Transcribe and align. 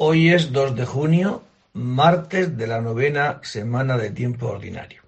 Hoy 0.00 0.30
es 0.30 0.52
2 0.52 0.76
de 0.76 0.84
junio, 0.86 1.42
martes 1.72 2.56
de 2.56 2.68
la 2.68 2.80
novena 2.80 3.40
semana 3.42 3.98
de 3.98 4.10
tiempo 4.10 4.46
ordinario. 4.46 5.02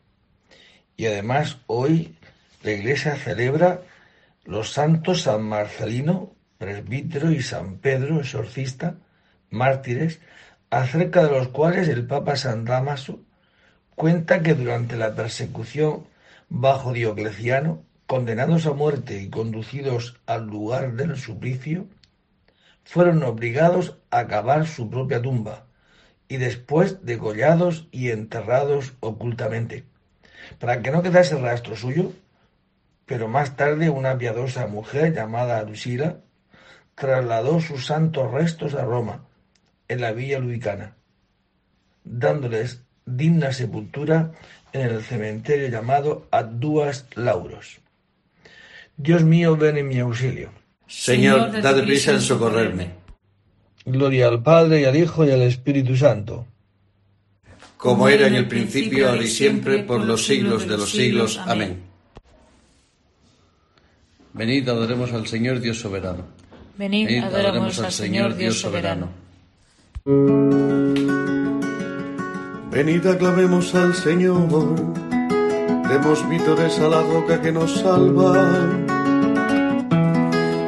Y 0.96 1.06
además 1.06 1.58
hoy 1.68 2.16
la 2.64 2.72
Iglesia 2.72 3.14
celebra 3.14 3.82
los 4.44 4.72
santos 4.72 5.22
San 5.22 5.44
Marcelino, 5.44 6.34
presbítero, 6.58 7.30
y 7.30 7.40
San 7.40 7.78
Pedro, 7.78 8.18
exorcista, 8.18 8.96
mártires, 9.48 10.18
acerca 10.70 11.22
de 11.22 11.38
los 11.38 11.46
cuales 11.50 11.86
el 11.86 12.04
Papa 12.04 12.34
San 12.34 12.64
Damaso 12.64 13.20
cuenta 13.94 14.42
que 14.42 14.54
durante 14.54 14.96
la 14.96 15.14
persecución 15.14 16.04
bajo 16.48 16.92
Diocleciano, 16.92 17.84
condenados 18.08 18.66
a 18.66 18.72
muerte 18.72 19.22
y 19.22 19.30
conducidos 19.30 20.16
al 20.26 20.48
lugar 20.48 20.94
del 20.94 21.16
suplicio, 21.16 21.86
fueron 22.90 23.22
obligados 23.22 23.98
a 24.10 24.26
cavar 24.26 24.66
su 24.66 24.90
propia 24.90 25.22
tumba 25.22 25.66
y 26.26 26.38
después 26.38 27.06
degollados 27.06 27.86
y 27.92 28.10
enterrados 28.10 28.94
ocultamente, 28.98 29.84
para 30.58 30.82
que 30.82 30.90
no 30.90 31.00
quedase 31.00 31.38
rastro 31.38 31.76
suyo, 31.76 32.10
pero 33.06 33.28
más 33.28 33.54
tarde 33.54 33.90
una 33.90 34.18
piadosa 34.18 34.66
mujer 34.66 35.14
llamada 35.14 35.62
Lucila 35.62 36.16
trasladó 36.96 37.60
sus 37.60 37.86
santos 37.86 38.28
restos 38.32 38.74
a 38.74 38.84
Roma, 38.84 39.24
en 39.86 40.00
la 40.00 40.10
villa 40.10 40.40
ludicana, 40.40 40.96
dándoles 42.02 42.82
digna 43.06 43.52
sepultura 43.52 44.32
en 44.72 44.80
el 44.80 45.02
cementerio 45.04 45.68
llamado 45.68 46.26
Adduas 46.32 47.06
Lauros. 47.14 47.80
Dios 48.96 49.22
mío, 49.22 49.56
ven 49.56 49.76
en 49.76 49.86
mi 49.86 50.00
auxilio. 50.00 50.59
Señor, 50.90 51.62
dad 51.62 51.84
prisa 51.84 52.10
en 52.10 52.20
socorrerme. 52.20 52.90
Gloria 53.84 54.26
al 54.26 54.42
Padre 54.42 54.80
y 54.80 54.84
al 54.84 54.96
Hijo 54.96 55.24
y 55.24 55.30
al 55.30 55.42
Espíritu 55.42 55.96
Santo. 55.96 56.46
Como 57.76 58.08
era 58.08 58.26
en 58.26 58.34
el 58.34 58.48
principio, 58.48 59.08
ahora 59.08 59.22
y 59.22 59.28
siempre, 59.28 59.84
por 59.84 60.04
los 60.04 60.26
siglos 60.26 60.66
de 60.66 60.76
los 60.76 60.90
siglos. 60.90 61.40
Amén. 61.46 61.80
Venid, 64.34 64.68
adoremos 64.68 65.12
al 65.12 65.26
Señor 65.26 65.60
Dios 65.60 65.78
soberano. 65.78 66.24
Venid, 66.76 67.22
adoremos 67.22 67.78
al 67.78 67.92
Señor 67.92 68.36
Dios 68.36 68.60
soberano. 68.60 69.08
Venid, 72.70 73.06
aclamemos 73.06 73.74
al 73.74 73.94
Señor. 73.94 74.74
Demos 75.88 76.28
vítores 76.28 76.78
a 76.80 76.88
la 76.88 77.02
roca 77.02 77.40
que 77.40 77.52
nos 77.52 77.80
salva. 77.80 78.99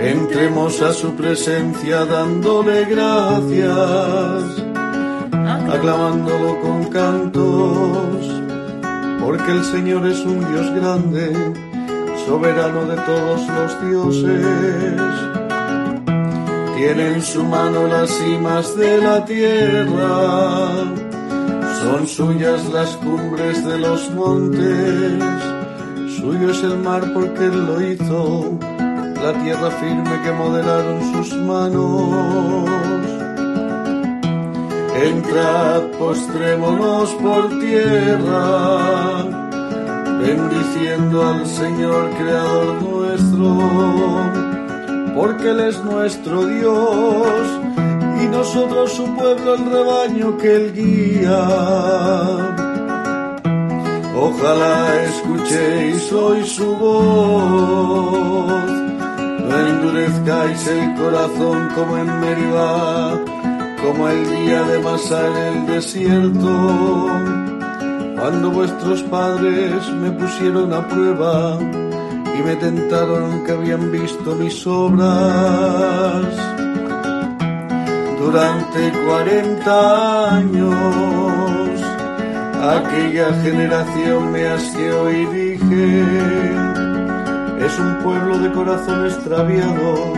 Entremos 0.03 0.83
a 0.83 0.92
su 0.92 1.14
presencia 1.14 2.05
dándole 2.05 2.86
gracias, 2.86 4.42
aclamándolo 5.72 6.61
con 6.61 6.84
cantos, 6.86 8.27
porque 9.20 9.53
el 9.53 9.64
Señor 9.64 10.05
es 10.08 10.19
un 10.25 10.41
Dios 10.41 10.75
grande, 10.75 11.55
soberano 12.27 12.84
de 12.86 12.97
todos 12.97 13.47
los 13.47 13.89
dioses. 13.89 14.45
Tiene 16.75 17.14
en 17.14 17.23
su 17.23 17.45
mano 17.45 17.86
las 17.86 18.11
cimas 18.11 18.77
de 18.77 18.98
la 18.98 19.25
tierra, 19.25 20.69
son 21.80 22.08
suyas 22.08 22.69
las 22.73 22.97
cumbres 22.97 23.64
de 23.64 23.78
los 23.78 24.11
montes, 24.11 25.23
suyo 26.17 26.50
es 26.50 26.61
el 26.64 26.78
mar 26.78 27.08
porque 27.14 27.45
él 27.45 27.67
lo 27.67 27.80
hizo 27.80 28.72
la 29.23 29.33
tierra 29.34 29.70
firme 29.70 30.20
que 30.25 30.33
modelaron 30.33 31.01
sus 31.12 31.37
manos. 31.37 33.06
Entrad, 35.01 35.83
postrémonos 35.98 37.11
por 37.14 37.48
tierra, 37.61 39.23
bendiciendo 40.20 41.29
al 41.29 41.46
Señor 41.46 42.11
Creador 42.19 42.83
nuestro, 42.83 43.58
porque 45.14 45.51
Él 45.51 45.61
es 45.61 45.85
nuestro 45.85 46.45
Dios 46.46 47.61
y 48.23 48.27
nosotros 48.27 48.92
su 48.92 49.07
pueblo, 49.14 49.55
el 49.55 49.70
rebaño 49.70 50.36
que 50.39 50.57
Él 50.57 50.73
guía. 50.75 51.46
Ojalá 54.17 55.05
escuchéis 55.05 56.13
hoy 56.13 56.45
su 56.45 56.77
voz 56.77 58.82
endurezcáis 59.58 60.67
el 60.67 60.95
corazón 60.95 61.68
como 61.74 61.98
en 61.98 62.20
Meribá, 62.20 63.18
como 63.83 64.08
el 64.08 64.30
día 64.30 64.63
de 64.63 64.79
Masá 64.79 65.27
en 65.29 65.36
el 65.36 65.67
desierto, 65.67 67.08
cuando 68.18 68.51
vuestros 68.51 69.02
padres 69.05 69.89
me 70.01 70.11
pusieron 70.13 70.73
a 70.73 70.86
prueba 70.89 71.58
y 72.39 72.42
me 72.42 72.57
tentaron 72.57 73.45
que 73.45 73.52
habían 73.52 73.90
visto 73.90 74.35
mis 74.36 74.67
obras. 74.67 76.24
Durante 78.19 78.92
cuarenta 79.05 80.36
años, 80.36 81.80
aquella 82.63 83.33
generación 83.42 84.33
me 84.33 84.46
asqueó 84.46 85.11
y 85.11 85.27
dije, 85.27 86.82
es 87.64 87.78
un 87.78 87.98
pueblo 87.98 88.39
de 88.39 88.50
corazón 88.50 89.06
extraviado 89.06 90.12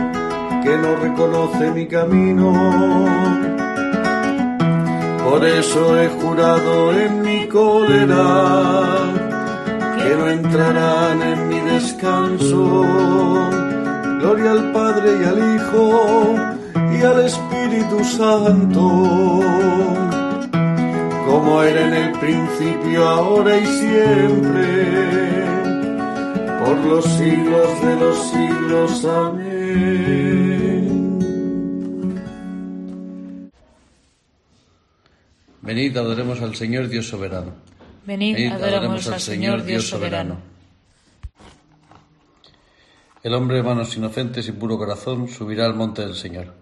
que 0.63 0.77
no 0.77 0.95
reconoce 0.95 1.71
mi 1.71 1.85
camino. 1.85 2.51
Por 5.23 5.45
eso 5.45 5.99
he 5.99 6.07
jurado 6.07 6.91
en 6.91 7.21
mi 7.21 7.47
cólera 7.47 8.83
que 9.97 10.15
no 10.15 10.29
entrarán 10.29 11.21
en 11.21 11.47
mi 11.49 11.59
descanso. 11.59 12.83
Gloria 14.19 14.51
al 14.51 14.71
Padre 14.71 15.09
y 15.21 15.23
al 15.23 15.55
Hijo 15.55 16.35
y 16.97 17.03
al 17.03 17.25
Espíritu 17.25 18.03
Santo, 18.03 18.81
como 21.27 21.61
era 21.61 21.81
en 21.87 21.93
el 21.93 22.11
principio, 22.13 23.07
ahora 23.07 23.57
y 23.57 23.65
siempre 23.67 25.24
por 26.65 26.77
los 26.77 27.05
siglos 27.05 27.81
de 27.81 27.95
los 27.95 28.31
siglos. 28.31 29.05
Amén. 29.05 29.45
Venid, 35.61 35.97
adoremos 35.97 36.41
al 36.41 36.55
Señor 36.55 36.87
Dios 36.87 37.07
soberano. 37.07 37.53
Venid, 38.05 38.51
adoremos 38.51 39.07
al 39.07 39.19
Señor 39.19 39.63
Dios 39.63 39.87
soberano. 39.87 40.37
El 43.23 43.33
hombre 43.33 43.57
de 43.57 43.63
manos 43.63 43.95
inocentes 43.97 44.47
y 44.47 44.51
puro 44.51 44.77
corazón 44.77 45.27
subirá 45.27 45.65
al 45.65 45.75
monte 45.75 46.03
del 46.03 46.15
Señor. 46.15 46.53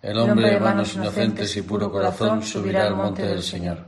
El 0.00 0.18
hombre 0.18 0.50
de 0.50 0.60
manos 0.60 0.94
inocentes 0.94 1.56
y 1.56 1.62
puro 1.62 1.90
corazón 1.90 2.42
subirá 2.42 2.86
al 2.86 2.96
monte 2.96 3.22
del 3.26 3.42
Señor. 3.42 3.86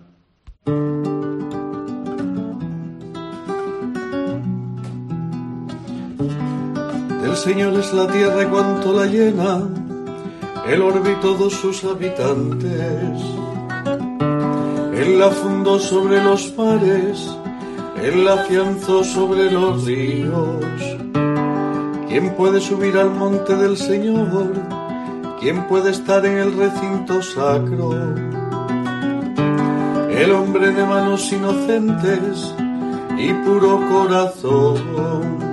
Señor 7.45 7.73
es 7.79 7.91
la 7.95 8.07
tierra 8.07 8.43
y 8.43 8.47
cuanto 8.49 8.93
la 8.93 9.07
llena, 9.07 9.67
el 10.69 10.83
orbe 10.83 11.13
y 11.13 11.21
todos 11.23 11.55
sus 11.55 11.83
habitantes. 11.85 13.19
Él 14.95 15.19
la 15.19 15.31
fundó 15.31 15.79
sobre 15.79 16.23
los 16.23 16.53
mares, 16.59 17.35
Él 18.03 18.27
la 18.27 18.35
afianzó 18.35 19.03
sobre 19.03 19.51
los 19.51 19.87
ríos. 19.87 20.55
¿Quién 22.09 22.35
puede 22.37 22.61
subir 22.61 22.99
al 22.99 23.11
monte 23.11 23.57
del 23.57 23.79
Señor? 23.79 24.53
¿Quién 25.41 25.67
puede 25.67 25.93
estar 25.93 26.27
en 26.27 26.37
el 26.37 26.55
recinto 26.55 27.23
sacro? 27.23 27.91
El 30.11 30.31
hombre 30.33 30.73
de 30.73 30.85
manos 30.85 31.33
inocentes 31.33 32.55
y 33.17 33.33
puro 33.33 33.81
corazón 33.89 35.50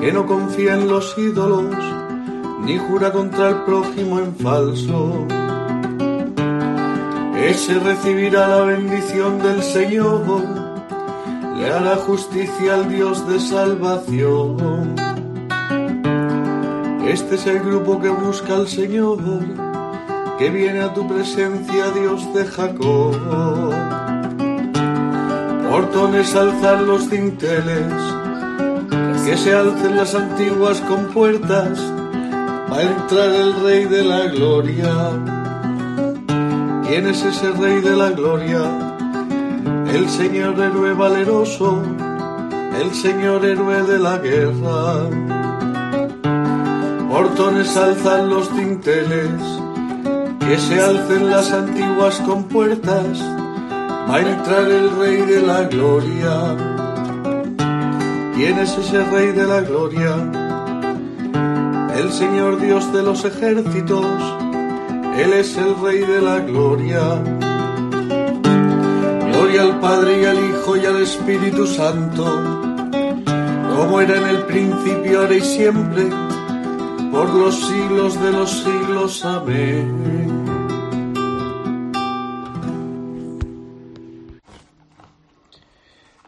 que 0.00 0.12
no 0.12 0.26
confía 0.26 0.74
en 0.74 0.88
los 0.88 1.16
ídolos, 1.18 1.76
ni 2.64 2.78
jura 2.78 3.12
contra 3.12 3.50
el 3.50 3.56
prójimo 3.62 4.18
en 4.18 4.34
falso. 4.34 5.26
Ese 7.36 7.78
recibirá 7.80 8.48
la 8.48 8.62
bendición 8.64 9.42
del 9.42 9.62
Señor, 9.62 10.22
le 11.56 11.70
hará 11.70 11.96
justicia 11.96 12.74
al 12.74 12.88
Dios 12.88 13.26
de 13.28 13.40
salvación. 13.40 14.94
Este 17.06 17.34
es 17.34 17.46
el 17.46 17.60
grupo 17.60 18.00
que 18.00 18.08
busca 18.08 18.54
al 18.54 18.68
Señor, 18.68 19.18
que 20.38 20.48
viene 20.48 20.80
a 20.80 20.94
tu 20.94 21.06
presencia, 21.08 21.90
Dios 21.90 22.32
de 22.32 22.44
Jacob. 22.46 23.16
Portones 25.70 26.34
alzar 26.34 26.82
los 26.82 27.10
dinteles, 27.10 27.92
que 29.24 29.36
se 29.36 29.54
alcen 29.54 29.96
las 29.96 30.14
antiguas 30.14 30.80
compuertas, 30.82 31.78
va 32.70 32.78
a 32.78 32.82
entrar 32.82 33.28
el 33.28 33.60
Rey 33.62 33.84
de 33.84 34.04
la 34.04 34.26
Gloria. 34.26 35.10
¿Quién 36.90 37.06
es 37.06 37.22
ese 37.22 37.52
rey 37.52 37.80
de 37.80 37.94
la 37.94 38.10
gloria? 38.10 38.62
El 39.94 40.08
Señor 40.08 40.58
héroe 40.60 40.92
valeroso, 40.92 41.80
el 42.82 42.92
Señor 42.92 43.44
héroe 43.44 43.84
de 43.84 43.98
la 44.00 44.18
guerra. 44.18 45.08
Portones 47.08 47.76
alzan 47.76 48.28
los 48.28 48.48
tinteles, 48.50 49.40
que 50.40 50.58
se 50.58 50.80
alcen 50.80 51.30
las 51.30 51.52
antiguas 51.52 52.18
compuertas, 52.26 53.20
va 54.10 54.16
a 54.16 54.20
entrar 54.20 54.68
el 54.68 54.90
rey 54.98 55.18
de 55.18 55.42
la 55.42 55.62
gloria. 55.68 56.79
¿Quién 58.42 58.58
es 58.58 58.74
ese 58.78 59.04
rey 59.04 59.32
de 59.32 59.46
la 59.46 59.60
gloria? 59.60 60.16
El 61.94 62.10
Señor 62.10 62.58
Dios 62.58 62.90
de 62.90 63.02
los 63.02 63.22
ejércitos, 63.26 64.06
Él 65.18 65.34
es 65.34 65.58
el 65.58 65.78
rey 65.82 65.98
de 65.98 66.22
la 66.22 66.38
gloria. 66.40 67.22
Gloria 69.30 69.60
al 69.60 69.78
Padre 69.80 70.22
y 70.22 70.24
al 70.24 70.38
Hijo 70.38 70.74
y 70.74 70.86
al 70.86 71.02
Espíritu 71.02 71.66
Santo, 71.66 72.24
como 73.76 74.00
era 74.00 74.16
en 74.16 74.26
el 74.28 74.38
principio, 74.44 75.20
ahora 75.20 75.34
y 75.34 75.42
siempre, 75.42 76.08
por 77.12 77.28
los 77.34 77.54
siglos 77.54 78.18
de 78.22 78.32
los 78.32 78.50
siglos. 78.50 79.22
Amén. 79.22 80.39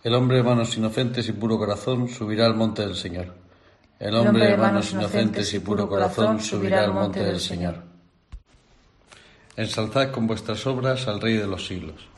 El 0.03 0.15
hombre 0.15 0.39
de 0.39 0.43
manos 0.43 0.77
inocentes 0.77 1.29
y 1.29 1.33
puro 1.33 1.57
corazón 1.57 2.09
subirá 2.09 2.47
al 2.47 2.57
monte 2.57 2.83
del 2.83 2.97
Señor. 2.97 3.35
El 4.01 4.17
hombre 4.17 4.49
de 4.49 4.57
manos 4.57 4.93
inocentes 4.93 5.55
y 5.55 5.61
puro 5.61 5.89
corazón 5.89 6.41
subirá 6.41 6.83
al 6.83 6.93
monte 6.93 7.23
del 7.23 7.39
Señor. 7.39 7.77
Ensalzad 9.57 10.11
con 10.11 10.27
vuestras 10.27 10.67
obras 10.67 11.07
al 11.07 11.21
Rey 11.21 11.37
de 11.37 11.47
los 11.47 11.65
siglos. 11.65 12.09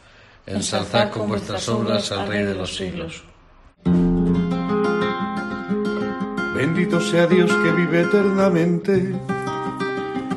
Ensalzad 0.47 1.11
con 1.11 1.29
vuestras 1.29 1.69
obras 1.69 2.11
al 2.11 2.27
Rey 2.27 2.45
de 2.45 2.55
los 2.55 2.75
siglos. 2.75 3.23
Bendito 6.57 7.01
sea 7.03 7.27
Dios 7.27 7.53
que 7.53 7.71
vive 7.73 8.01
eternamente 8.01 9.15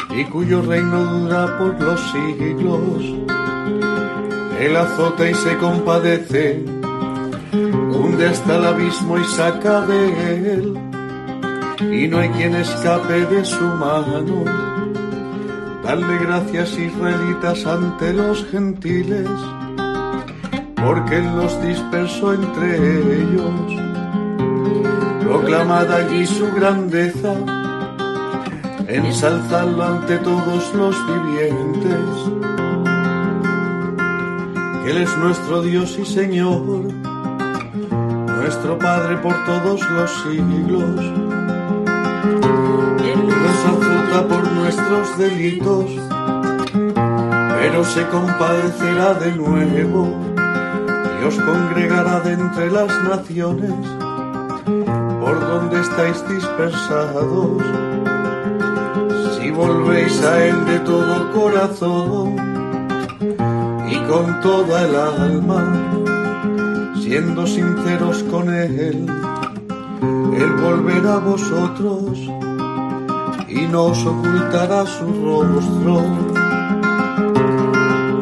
y 0.10 0.26
cuyo 0.26 0.62
reino 0.62 1.06
dura 1.06 1.58
por 1.58 1.82
los 1.82 2.02
siglos. 2.12 3.04
Él 4.60 4.76
azota 4.76 5.30
y 5.30 5.34
se 5.34 5.58
compadece, 5.58 6.77
hunde 7.54 8.28
hasta 8.28 8.56
el 8.56 8.66
abismo 8.66 9.18
y 9.18 9.24
saca 9.26 9.82
de 9.82 10.54
él, 10.54 10.74
y 11.92 12.08
no 12.08 12.20
hay 12.20 12.30
quien 12.30 12.56
escape 12.56 13.26
de 13.26 13.46
su 13.46 13.64
mano. 13.66 14.44
Dale 15.84 16.18
gracias 16.20 16.78
israelitas 16.78 17.66
ante 17.66 18.12
los 18.12 18.46
gentiles, 18.48 19.30
porque 20.76 21.16
Él 21.16 21.36
los 21.38 21.62
dispersó 21.62 22.34
entre 22.34 22.76
ellos. 22.76 23.88
Proclamad 25.24 25.90
allí 25.90 26.26
su 26.26 26.52
grandeza, 26.52 27.34
ensalzadlo 28.88 29.84
ante 29.84 30.18
todos 30.18 30.74
los 30.74 30.96
vivientes. 31.08 32.38
Él 34.88 34.98
es 34.98 35.18
nuestro 35.18 35.62
Dios 35.62 35.98
y 36.02 36.06
Señor, 36.06 36.87
nuestro 38.58 38.80
Padre 38.80 39.18
por 39.18 39.36
todos 39.46 39.88
los 39.92 40.12
siglos. 40.24 40.96
Nos 43.44 43.60
azota 43.66 44.28
por 44.28 44.52
nuestros 44.52 45.18
delitos, 45.20 45.86
pero 47.60 47.84
se 47.84 48.08
compadecerá 48.08 49.14
de 49.14 49.32
nuevo 49.34 50.12
y 51.22 51.26
os 51.26 51.36
congregará 51.36 52.20
de 52.22 52.34
entre 52.34 52.72
las 52.72 52.88
naciones 53.04 53.74
por 55.22 55.40
donde 55.40 55.80
estáis 55.80 56.28
dispersados. 56.28 57.62
Si 59.38 59.52
volvéis 59.52 60.24
a 60.24 60.46
Él 60.46 60.66
de 60.66 60.80
todo 60.80 61.32
corazón 61.32 62.36
y 63.88 63.98
con 64.10 64.42
toda 64.42 64.82
el 64.84 64.96
alma, 64.96 65.97
siendo 67.08 67.48
sinceros 67.48 68.22
con 68.24 68.54
Él, 68.54 69.06
Él 70.38 70.52
volverá 70.62 71.14
a 71.14 71.20
vosotros 71.20 72.20
y 73.48 73.62
no 73.72 73.86
os 73.86 74.06
ocultará 74.06 74.86
su 74.86 75.06
rostro. 75.24 76.04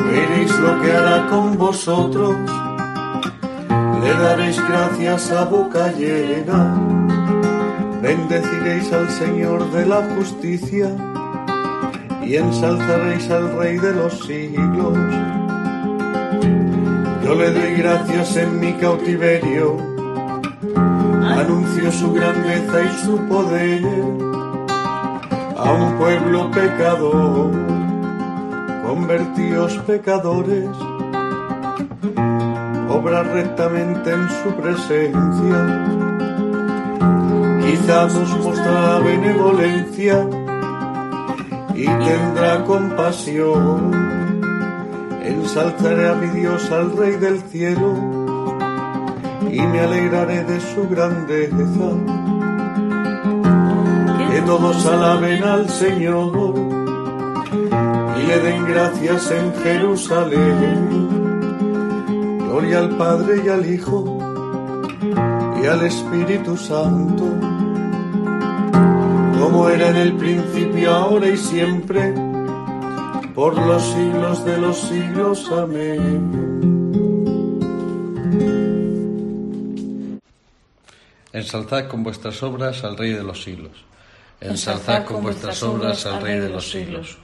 Veréis 0.07 0.59
lo 0.59 0.81
que 0.81 0.91
hará 0.91 1.27
con 1.31 1.57
vosotros 1.57 2.35
le 4.03 4.13
daréis 4.13 4.57
gracias 4.69 5.31
a 5.31 5.45
boca 5.45 5.91
llena, 5.93 6.77
bendeciréis 8.03 8.93
al 8.93 9.09
Señor 9.09 9.71
de 9.71 9.87
la 9.87 10.03
justicia 10.15 10.95
y 12.23 12.35
ensalzaréis 12.35 13.31
al 13.31 13.57
Rey 13.57 13.79
de 13.79 13.93
los 13.95 14.13
siglos. 14.19 15.44
Yo 17.25 17.33
le 17.33 17.51
doy 17.51 17.73
gracias 17.75 18.37
en 18.37 18.59
mi 18.59 18.73
cautiverio, 18.73 19.77
anuncio 20.75 21.91
su 21.91 22.13
grandeza 22.13 22.83
y 22.83 23.05
su 23.05 23.17
poder 23.27 23.81
a 25.57 25.71
un 25.73 25.97
pueblo 25.97 26.51
pecador, 26.51 27.51
convertíos 28.85 29.73
pecadores 29.87 30.69
obra 32.95 33.23
rectamente 33.23 34.11
en 34.11 34.29
su 34.29 34.49
presencia. 34.55 35.59
Quizás 37.61 38.15
os 38.15 38.37
mostrará 38.43 38.99
benevolencia 38.99 40.27
y 41.73 41.85
tendrá 41.85 42.63
compasión. 42.63 44.24
Ensalzaré 45.25 46.09
a 46.09 46.15
mi 46.15 46.27
Dios, 46.39 46.71
al 46.71 46.95
Rey 46.95 47.15
del 47.17 47.41
cielo, 47.41 47.93
y 49.51 49.61
me 49.61 49.79
alegraré 49.79 50.43
de 50.43 50.59
su 50.59 50.87
grandeza. 50.87 51.89
Que 54.31 54.41
todos 54.41 54.85
alaben 54.85 55.43
al 55.43 55.69
Señor 55.69 56.55
y 58.17 58.27
le 58.27 58.39
den 58.39 58.65
gracias 58.65 59.31
en 59.31 59.53
Jerusalén 59.63 61.15
Gloria 62.55 62.79
al 62.79 62.95
Padre 62.95 63.41
y 63.45 63.49
al 63.49 63.69
Hijo 63.69 64.17
y 65.61 65.67
al 65.67 65.85
Espíritu 65.85 66.55
Santo, 66.55 67.25
como 69.37 69.67
era 69.67 69.89
en 69.89 69.97
el 69.97 70.13
principio, 70.13 70.89
ahora 70.89 71.27
y 71.27 71.35
siempre, 71.35 72.13
por 73.35 73.57
los 73.57 73.83
siglos 73.83 74.45
de 74.45 74.57
los 74.57 74.77
siglos. 74.77 75.51
Amén. 75.51 76.55
Ensalzad 81.33 81.87
con 81.89 82.03
vuestras 82.03 82.41
obras 82.43 82.85
al 82.85 82.97
Rey 82.97 83.11
de 83.11 83.23
los 83.23 83.43
siglos. 83.43 83.85
Ensalzad 84.39 85.03
con 85.03 85.21
vuestras 85.21 85.61
obras 85.63 86.05
al 86.05 86.21
Rey 86.21 86.39
de 86.39 86.49
los 86.49 86.71
siglos. 86.71 87.17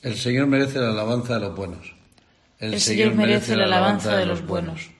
El 0.00 0.16
Señor 0.16 0.46
merece 0.46 0.80
la 0.80 0.90
alabanza 0.90 1.34
de 1.34 1.40
los 1.40 1.54
buenos. 1.54 1.94
El, 2.58 2.80
Señor 2.80 3.14
merece 3.14 3.54
la 3.54 3.64
alabanza 3.64 4.16
de 4.16 4.24
los 4.24 4.46
buenos. 4.46 4.90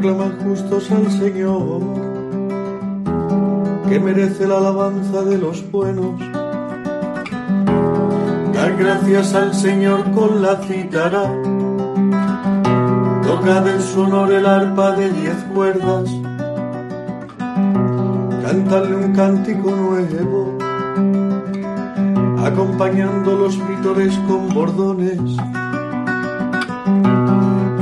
Aclaman 0.00 0.38
justos 0.42 0.90
al 0.92 1.10
Señor, 1.10 1.82
que 3.86 4.00
merece 4.00 4.48
la 4.48 4.56
alabanza 4.56 5.20
de 5.24 5.36
los 5.36 5.70
buenos. 5.70 6.18
Dar 8.54 8.76
gracias 8.78 9.34
al 9.34 9.52
Señor 9.52 10.10
con 10.12 10.40
la 10.40 10.56
cítara, 10.62 11.24
tocad 13.22 13.68
en 13.68 13.82
su 13.82 14.00
honor 14.00 14.32
el 14.32 14.46
arpa 14.46 14.92
de 14.92 15.12
diez 15.12 15.36
cuerdas 15.52 16.08
cantarle 18.42 18.96
un 18.96 19.12
cántico 19.12 19.70
nuevo, 19.70 20.56
acompañando 22.42 23.36
los 23.36 23.68
vítores 23.68 24.16
con 24.26 24.48
bordones. 24.48 25.20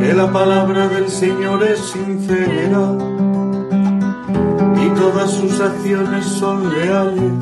Que 0.00 0.14
la 0.14 0.31
palabra 0.33 0.88
del 0.88 1.09
Señor 1.09 1.62
es 1.64 1.81
sincera 1.81 2.97
y 4.83 4.88
todas 4.90 5.31
sus 5.33 5.61
acciones 5.61 6.25
son 6.25 6.71
leales. 6.71 7.33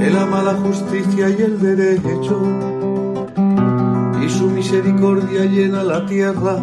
Él 0.00 0.16
ama 0.16 0.42
la 0.42 0.54
justicia 0.54 1.28
y 1.28 1.42
el 1.42 1.60
derecho 1.60 2.40
y 4.24 4.30
su 4.30 4.46
misericordia 4.48 5.44
llena 5.44 5.82
la 5.82 6.06
tierra. 6.06 6.56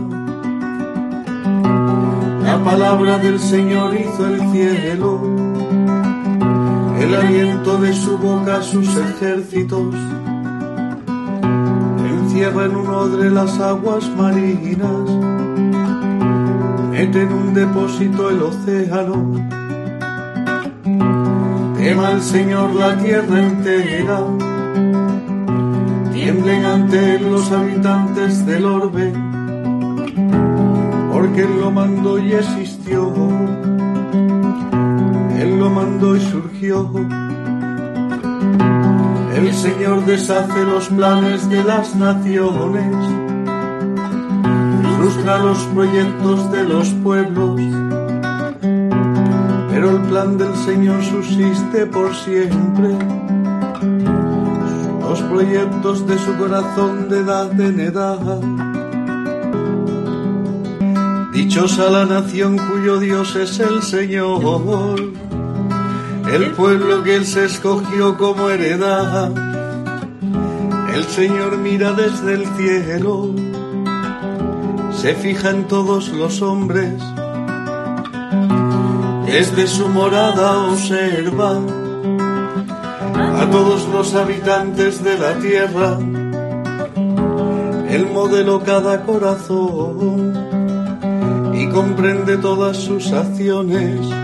La 2.44 2.64
palabra 2.64 3.18
del 3.18 3.40
Señor 3.40 3.94
hizo 3.94 4.28
el 4.28 4.40
cielo, 4.52 5.20
el 7.00 7.16
aliento 7.16 7.78
de 7.78 7.94
su 7.94 8.18
boca 8.18 8.62
sus 8.62 8.96
ejércitos. 8.96 9.96
Encierra 12.34 12.66
en 12.66 12.76
un 12.76 12.88
odre 12.88 13.30
las 13.30 13.60
aguas 13.60 14.10
marinas, 14.18 15.08
mete 16.90 17.22
en 17.22 17.32
un 17.32 17.54
depósito 17.54 18.32
el 18.32 18.42
océano. 18.42 19.36
Quema 21.78 22.12
el 22.12 22.22
Señor 22.24 22.74
la 22.74 22.98
tierra 22.98 23.40
entera 23.40 24.20
tiemblen 26.12 26.66
ante 26.66 27.18
él 27.18 27.32
los 27.32 27.52
habitantes 27.52 28.44
del 28.48 28.66
orbe, 28.66 29.14
porque 31.12 31.42
él 31.44 31.60
lo 31.62 31.70
mandó 31.70 32.18
y 32.18 32.34
existió, 32.34 33.14
él 35.40 35.60
lo 35.60 35.70
mandó 35.70 36.16
y 36.16 36.20
surgió. 36.20 36.90
El 39.36 39.52
Señor 39.54 40.06
deshace 40.06 40.64
los 40.64 40.90
planes 40.90 41.50
de 41.50 41.64
las 41.64 41.96
naciones, 41.96 42.96
frustra 44.98 45.40
los 45.40 45.58
proyectos 45.74 46.52
de 46.52 46.64
los 46.64 46.90
pueblos, 47.04 47.60
pero 49.70 49.92
el 49.92 50.02
plan 50.04 50.38
del 50.38 50.56
Señor 50.56 51.04
subsiste 51.04 51.88
por 51.88 52.14
siempre 52.16 52.96
los 55.02 55.22
proyectos 55.24 56.08
de 56.08 56.18
su 56.20 56.36
corazón 56.38 57.10
de 57.10 57.20
edad 57.20 57.60
en 57.60 57.80
edad. 57.80 58.20
Dichosa 61.34 61.90
la 61.90 62.06
nación 62.06 62.58
cuyo 62.58 63.00
Dios 63.00 63.36
es 63.36 63.60
el 63.60 63.82
Señor, 63.82 65.13
el 66.34 66.52
pueblo 66.52 67.04
que 67.04 67.16
Él 67.16 67.26
se 67.28 67.46
escogió 67.46 68.18
como 68.18 68.50
heredad. 68.50 69.32
El 70.96 71.04
Señor 71.06 71.58
mira 71.58 71.94
desde 71.94 72.34
el 72.34 72.48
cielo, 72.58 73.30
se 75.00 75.14
fija 75.14 75.52
en 75.52 75.68
todos 75.68 76.10
los 76.10 76.42
hombres, 76.42 76.94
desde 79.28 79.68
su 79.68 79.88
morada 79.90 80.70
observa 80.70 81.60
a 83.42 83.50
todos 83.52 83.88
los 83.90 84.16
habitantes 84.16 85.04
de 85.04 85.18
la 85.20 85.34
tierra. 85.36 86.00
Él 87.90 88.08
modelo 88.12 88.64
cada 88.64 89.04
corazón 89.04 90.34
y 91.54 91.68
comprende 91.70 92.38
todas 92.38 92.78
sus 92.78 93.12
acciones. 93.12 94.23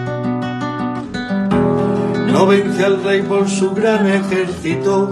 No 2.39 2.47
vence 2.47 2.85
al 2.85 3.03
rey 3.03 3.21
por 3.21 3.49
su 3.49 3.71
gran 3.71 4.07
ejército, 4.07 5.09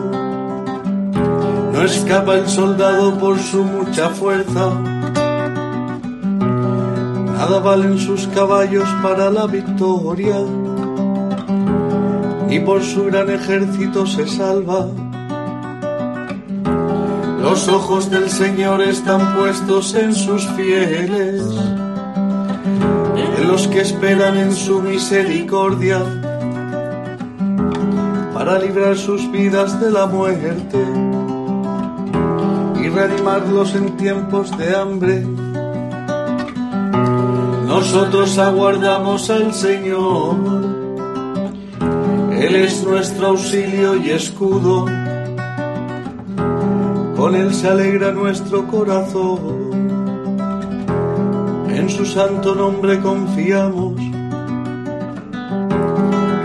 no 1.73 1.81
escapa 1.83 2.35
el 2.35 2.47
soldado 2.47 3.17
por 3.19 3.37
su 3.37 3.65
mucha 3.65 4.07
fuerza. 4.11 4.69
Nada 7.33 7.59
valen 7.59 7.99
sus 7.99 8.27
caballos 8.27 8.87
para 9.03 9.29
la 9.29 9.45
victoria 9.45 10.37
y 12.49 12.61
por 12.61 12.81
su 12.81 13.03
gran 13.03 13.29
ejército 13.29 14.07
se 14.07 14.25
salva. 14.25 14.87
Los 17.41 17.67
ojos 17.67 18.09
del 18.09 18.29
Señor 18.29 18.81
están 18.81 19.35
puestos 19.35 19.95
en 19.95 20.15
sus 20.15 20.47
fieles, 20.51 21.43
en 23.17 23.47
los 23.49 23.67
que 23.67 23.81
esperan 23.81 24.37
en 24.37 24.53
su 24.55 24.79
misericordia, 24.79 26.16
para 28.47 28.59
librar 28.59 28.95
sus 28.95 29.29
vidas 29.29 29.77
de 29.81 29.91
la 29.91 30.05
muerte 30.05 30.77
y 32.81 32.87
reanimarlos 32.87 33.75
en 33.75 33.97
tiempos 33.97 34.57
de 34.57 34.73
hambre. 34.73 35.25
Nosotros 37.67 38.37
aguardamos 38.37 39.29
al 39.29 39.53
Señor 39.53 40.37
él 42.39 42.55
es 42.55 42.85
nuestro 42.85 43.27
auxilio 43.27 43.97
y 43.97 44.11
escudo, 44.11 44.85
con 47.17 47.35
Él 47.35 47.53
se 47.53 47.67
alegra 47.67 48.13
nuestro 48.13 48.65
corazón, 48.67 49.71
en 51.67 51.89
su 51.89 52.05
santo 52.05 52.55
nombre 52.55 53.01
confiamos. 53.01 54.06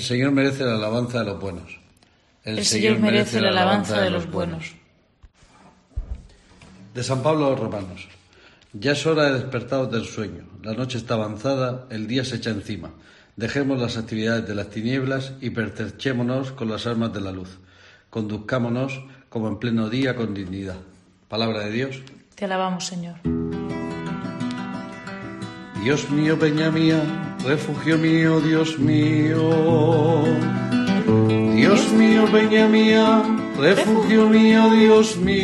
El 0.00 0.06
Señor 0.06 0.32
merece 0.32 0.64
la 0.64 0.76
alabanza 0.76 1.18
de 1.18 1.26
los 1.26 1.38
buenos. 1.38 1.78
El, 2.42 2.64
Señor, 2.64 3.00
merece 3.00 3.38
la 3.38 3.50
alabanza 3.50 4.00
de 4.00 4.08
los 4.08 4.30
buenos. 4.30 4.72
De 6.94 7.04
San 7.04 7.22
Pablo 7.22 7.48
a 7.48 7.50
los 7.50 7.60
Romanos. 7.60 8.08
Ya 8.72 8.92
es 8.92 9.04
hora 9.04 9.24
de 9.24 9.34
despertaros 9.34 9.90
del 9.92 10.06
sueño. 10.06 10.44
La 10.62 10.72
noche 10.72 10.96
está 10.96 11.14
avanzada, 11.14 11.86
el 11.90 12.06
día 12.06 12.24
se 12.24 12.36
echa 12.36 12.48
encima. 12.48 12.92
Dejemos 13.36 13.78
las 13.78 13.98
actividades 13.98 14.48
de 14.48 14.54
las 14.54 14.70
tinieblas 14.70 15.34
y 15.42 15.50
pertrechémonos 15.50 16.52
con 16.52 16.70
las 16.70 16.86
armas 16.86 17.12
de 17.12 17.20
la 17.20 17.32
luz. 17.32 17.58
Conduzcámonos 18.08 19.02
como 19.28 19.48
en 19.48 19.58
pleno 19.58 19.90
día 19.90 20.16
con 20.16 20.32
dignidad. 20.32 20.78
Palabra 21.28 21.64
de 21.64 21.72
Dios. 21.72 22.02
Te 22.36 22.46
alabamos, 22.46 22.86
Señor. 22.86 23.16
Dios 25.84 26.08
mío, 26.08 26.38
peña 26.38 26.70
mía, 26.70 27.02
refugio 27.44 27.98
mío, 27.98 28.40
Dios 28.40 28.78
mío. 28.78 30.24
Dios 31.54 31.92
mío, 31.92 32.24
peña 32.32 32.66
mía, 32.68 33.22
refugio 33.58 34.28
mío, 34.28 34.70
Dios 34.70 35.16
mío. 35.16 35.40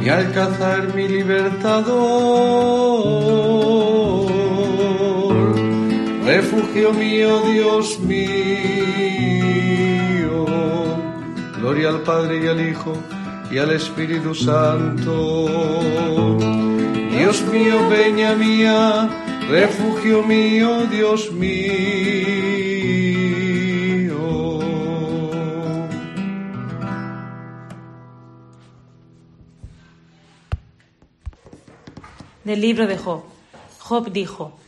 Mi 0.00 0.08
alcázar, 0.08 0.94
mi 0.94 1.08
libertador 1.08 2.54
refugio 6.24 6.92
mío, 6.92 7.40
Dios 7.42 8.00
mío. 8.00 8.24
Gloria 11.58 11.88
al 11.90 12.00
Padre 12.02 12.44
y 12.44 12.48
al 12.48 12.68
Hijo 12.68 12.92
y 13.50 13.58
al 13.58 13.70
Espíritu 13.70 14.34
Santo. 14.34 15.46
Dios 17.24 17.40
mío, 17.46 17.88
peña 17.88 18.34
mía, 18.34 19.08
refugio 19.48 20.22
mío, 20.24 20.84
Dios 20.88 21.32
mío. 21.32 21.54
Del 32.44 32.60
libro 32.60 32.86
de 32.86 32.98
Job. 32.98 33.22
Job 33.78 34.12
dijo, 34.12 34.58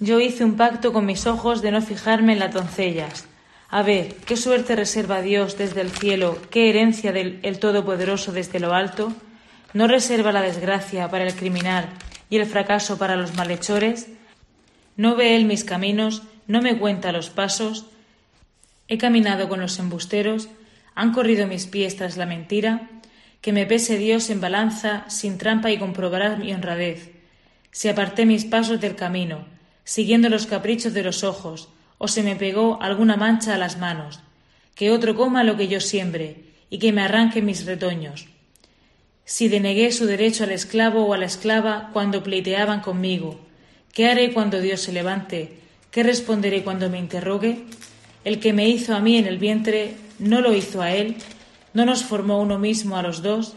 yo 0.00 0.18
hice 0.18 0.46
un 0.46 0.56
pacto 0.56 0.94
con 0.94 1.04
mis 1.04 1.26
ojos 1.26 1.60
de 1.60 1.72
no 1.72 1.82
fijarme 1.82 2.32
en 2.32 2.38
las 2.38 2.54
doncellas. 2.54 3.26
A 3.68 3.82
ver, 3.82 4.14
qué 4.24 4.38
suerte 4.38 4.76
reserva 4.76 5.20
Dios 5.20 5.58
desde 5.58 5.82
el 5.82 5.90
cielo, 5.90 6.38
qué 6.48 6.70
herencia 6.70 7.12
del 7.12 7.38
el 7.42 7.58
Todopoderoso 7.58 8.32
desde 8.32 8.60
lo 8.60 8.72
alto. 8.72 9.12
¿No 9.76 9.86
reserva 9.86 10.32
la 10.32 10.40
desgracia 10.40 11.10
para 11.10 11.24
el 11.24 11.34
criminal 11.34 11.90
y 12.30 12.38
el 12.38 12.46
fracaso 12.46 12.96
para 12.96 13.14
los 13.14 13.34
malhechores? 13.34 14.08
¿No 14.96 15.16
ve 15.16 15.36
él 15.36 15.44
mis 15.44 15.64
caminos? 15.64 16.22
¿No 16.46 16.62
me 16.62 16.78
cuenta 16.78 17.12
los 17.12 17.28
pasos? 17.28 17.84
He 18.88 18.96
caminado 18.96 19.50
con 19.50 19.60
los 19.60 19.78
embusteros, 19.78 20.48
han 20.94 21.12
corrido 21.12 21.46
mis 21.46 21.66
pies 21.66 21.94
tras 21.94 22.16
la 22.16 22.24
mentira. 22.24 22.88
Que 23.42 23.52
me 23.52 23.66
pese 23.66 23.98
Dios 23.98 24.30
en 24.30 24.40
balanza, 24.40 25.04
sin 25.10 25.36
trampa 25.36 25.70
y 25.70 25.76
comprobará 25.76 26.36
mi 26.36 26.54
honradez. 26.54 27.10
Si 27.70 27.90
aparté 27.90 28.24
mis 28.24 28.46
pasos 28.46 28.80
del 28.80 28.96
camino, 28.96 29.44
siguiendo 29.84 30.30
los 30.30 30.46
caprichos 30.46 30.94
de 30.94 31.02
los 31.02 31.22
ojos, 31.22 31.68
o 31.98 32.08
se 32.08 32.22
me 32.22 32.34
pegó 32.34 32.80
alguna 32.80 33.18
mancha 33.18 33.54
a 33.54 33.58
las 33.58 33.76
manos. 33.76 34.20
que 34.74 34.90
otro 34.90 35.14
coma 35.14 35.44
lo 35.44 35.58
que 35.58 35.68
yo 35.68 35.80
siembre, 35.82 36.44
y 36.70 36.78
que 36.78 36.94
me 36.94 37.02
arranque 37.02 37.42
mis 37.42 37.66
retoños. 37.66 38.26
Si 39.28 39.48
denegué 39.48 39.90
su 39.90 40.06
derecho 40.06 40.44
al 40.44 40.52
esclavo 40.52 41.04
o 41.04 41.12
a 41.12 41.18
la 41.18 41.26
esclava 41.26 41.90
cuando 41.92 42.22
pleiteaban 42.22 42.80
conmigo, 42.80 43.40
¿qué 43.92 44.06
haré 44.06 44.32
cuando 44.32 44.60
Dios 44.60 44.82
se 44.82 44.92
levante? 44.92 45.58
¿Qué 45.90 46.04
responderé 46.04 46.62
cuando 46.62 46.88
me 46.90 47.00
interrogue? 47.00 47.64
El 48.24 48.38
que 48.38 48.52
me 48.52 48.68
hizo 48.68 48.94
a 48.94 49.00
mí 49.00 49.18
en 49.18 49.26
el 49.26 49.38
vientre, 49.38 49.96
¿no 50.20 50.40
lo 50.40 50.54
hizo 50.54 50.80
a 50.80 50.92
él? 50.92 51.16
¿No 51.74 51.84
nos 51.84 52.04
formó 52.04 52.40
uno 52.40 52.60
mismo 52.60 52.96
a 52.96 53.02
los 53.02 53.20
dos? 53.20 53.54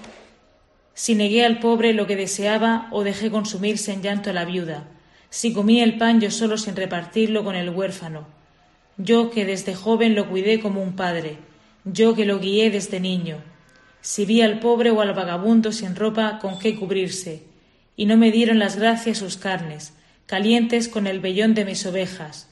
Si 0.95 1.13
negué 1.13 1.45
al 1.45 1.59
pobre 1.59 1.93
lo 1.93 2.07
que 2.07 2.15
deseaba 2.15 2.87
o 2.89 3.03
dejé 3.03 3.29
consumirse 3.29 3.93
en 3.93 4.01
llanto 4.01 4.31
a 4.31 4.33
la 4.33 4.45
viuda, 4.45 4.87
si 5.29 5.53
comí 5.53 5.81
el 5.81 5.99
pan 5.99 6.19
yo 6.19 6.31
solo 6.31 6.57
sin 6.57 6.75
repartirlo 6.75 7.43
con 7.43 7.55
el 7.55 7.69
huérfano, 7.69 8.25
yo 8.97 9.29
que 9.29 9.45
desde 9.45 9.75
joven 9.75 10.15
lo 10.15 10.29
cuidé 10.29 10.61
como 10.61 10.81
un 10.81 10.95
padre, 10.95 11.37
yo 11.85 12.15
que 12.15 12.25
lo 12.25 12.39
guié 12.39 12.71
desde 12.71 12.99
niño, 12.99 13.37
si 14.01 14.25
vi 14.25 14.41
al 14.41 14.59
pobre 14.59 14.91
o 14.91 15.01
al 15.01 15.13
vagabundo 15.13 15.71
sin 15.71 15.95
ropa 15.95 16.39
con 16.39 16.59
qué 16.59 16.75
cubrirse, 16.75 17.43
y 17.95 18.05
no 18.05 18.17
me 18.17 18.31
dieron 18.31 18.59
las 18.59 18.77
gracias 18.77 19.17
sus 19.17 19.37
carnes, 19.37 19.93
calientes 20.25 20.87
con 20.87 21.07
el 21.07 21.19
vellón 21.19 21.53
de 21.53 21.65
mis 21.65 21.85
ovejas, 21.85 22.47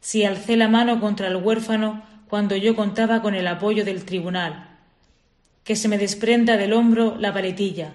si 0.00 0.24
alcé 0.24 0.56
la 0.56 0.68
mano 0.68 1.00
contra 1.00 1.28
el 1.28 1.36
huérfano 1.36 2.02
cuando 2.28 2.56
yo 2.56 2.74
contaba 2.76 3.22
con 3.22 3.34
el 3.34 3.46
apoyo 3.46 3.84
del 3.84 4.04
tribunal, 4.04 4.68
que 5.64 5.76
se 5.76 5.88
me 5.88 5.98
desprenda 5.98 6.56
del 6.56 6.72
hombro 6.72 7.16
la 7.18 7.32
paletilla, 7.32 7.92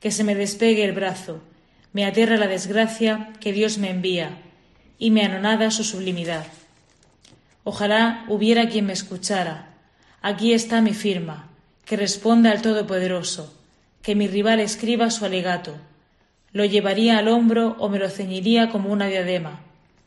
que 0.00 0.10
se 0.10 0.24
me 0.24 0.34
despegue 0.34 0.84
el 0.84 0.92
brazo, 0.92 1.42
me 1.92 2.04
aterra 2.04 2.36
la 2.36 2.46
desgracia 2.46 3.32
que 3.40 3.52
Dios 3.52 3.78
me 3.78 3.90
envía, 3.90 4.38
y 4.98 5.10
me 5.10 5.24
anonada 5.24 5.70
su 5.70 5.84
sublimidad. 5.84 6.46
Ojalá 7.64 8.24
hubiera 8.28 8.68
quien 8.68 8.86
me 8.86 8.92
escuchara. 8.92 9.74
Aquí 10.20 10.52
está 10.52 10.80
mi 10.80 10.94
firma, 10.94 11.48
que 11.84 11.96
responda 11.96 12.50
al 12.50 12.62
Todopoderoso, 12.62 13.52
que 14.02 14.14
mi 14.14 14.28
rival 14.28 14.60
escriba 14.60 15.10
su 15.10 15.24
alegato. 15.24 15.74
Lo 16.52 16.64
llevaría 16.64 17.18
al 17.18 17.28
hombro 17.28 17.76
o 17.78 17.88
me 17.88 17.98
lo 17.98 18.08
ceñiría 18.08 18.70
como 18.70 18.90
una 18.90 19.06
diadema. 19.06 19.60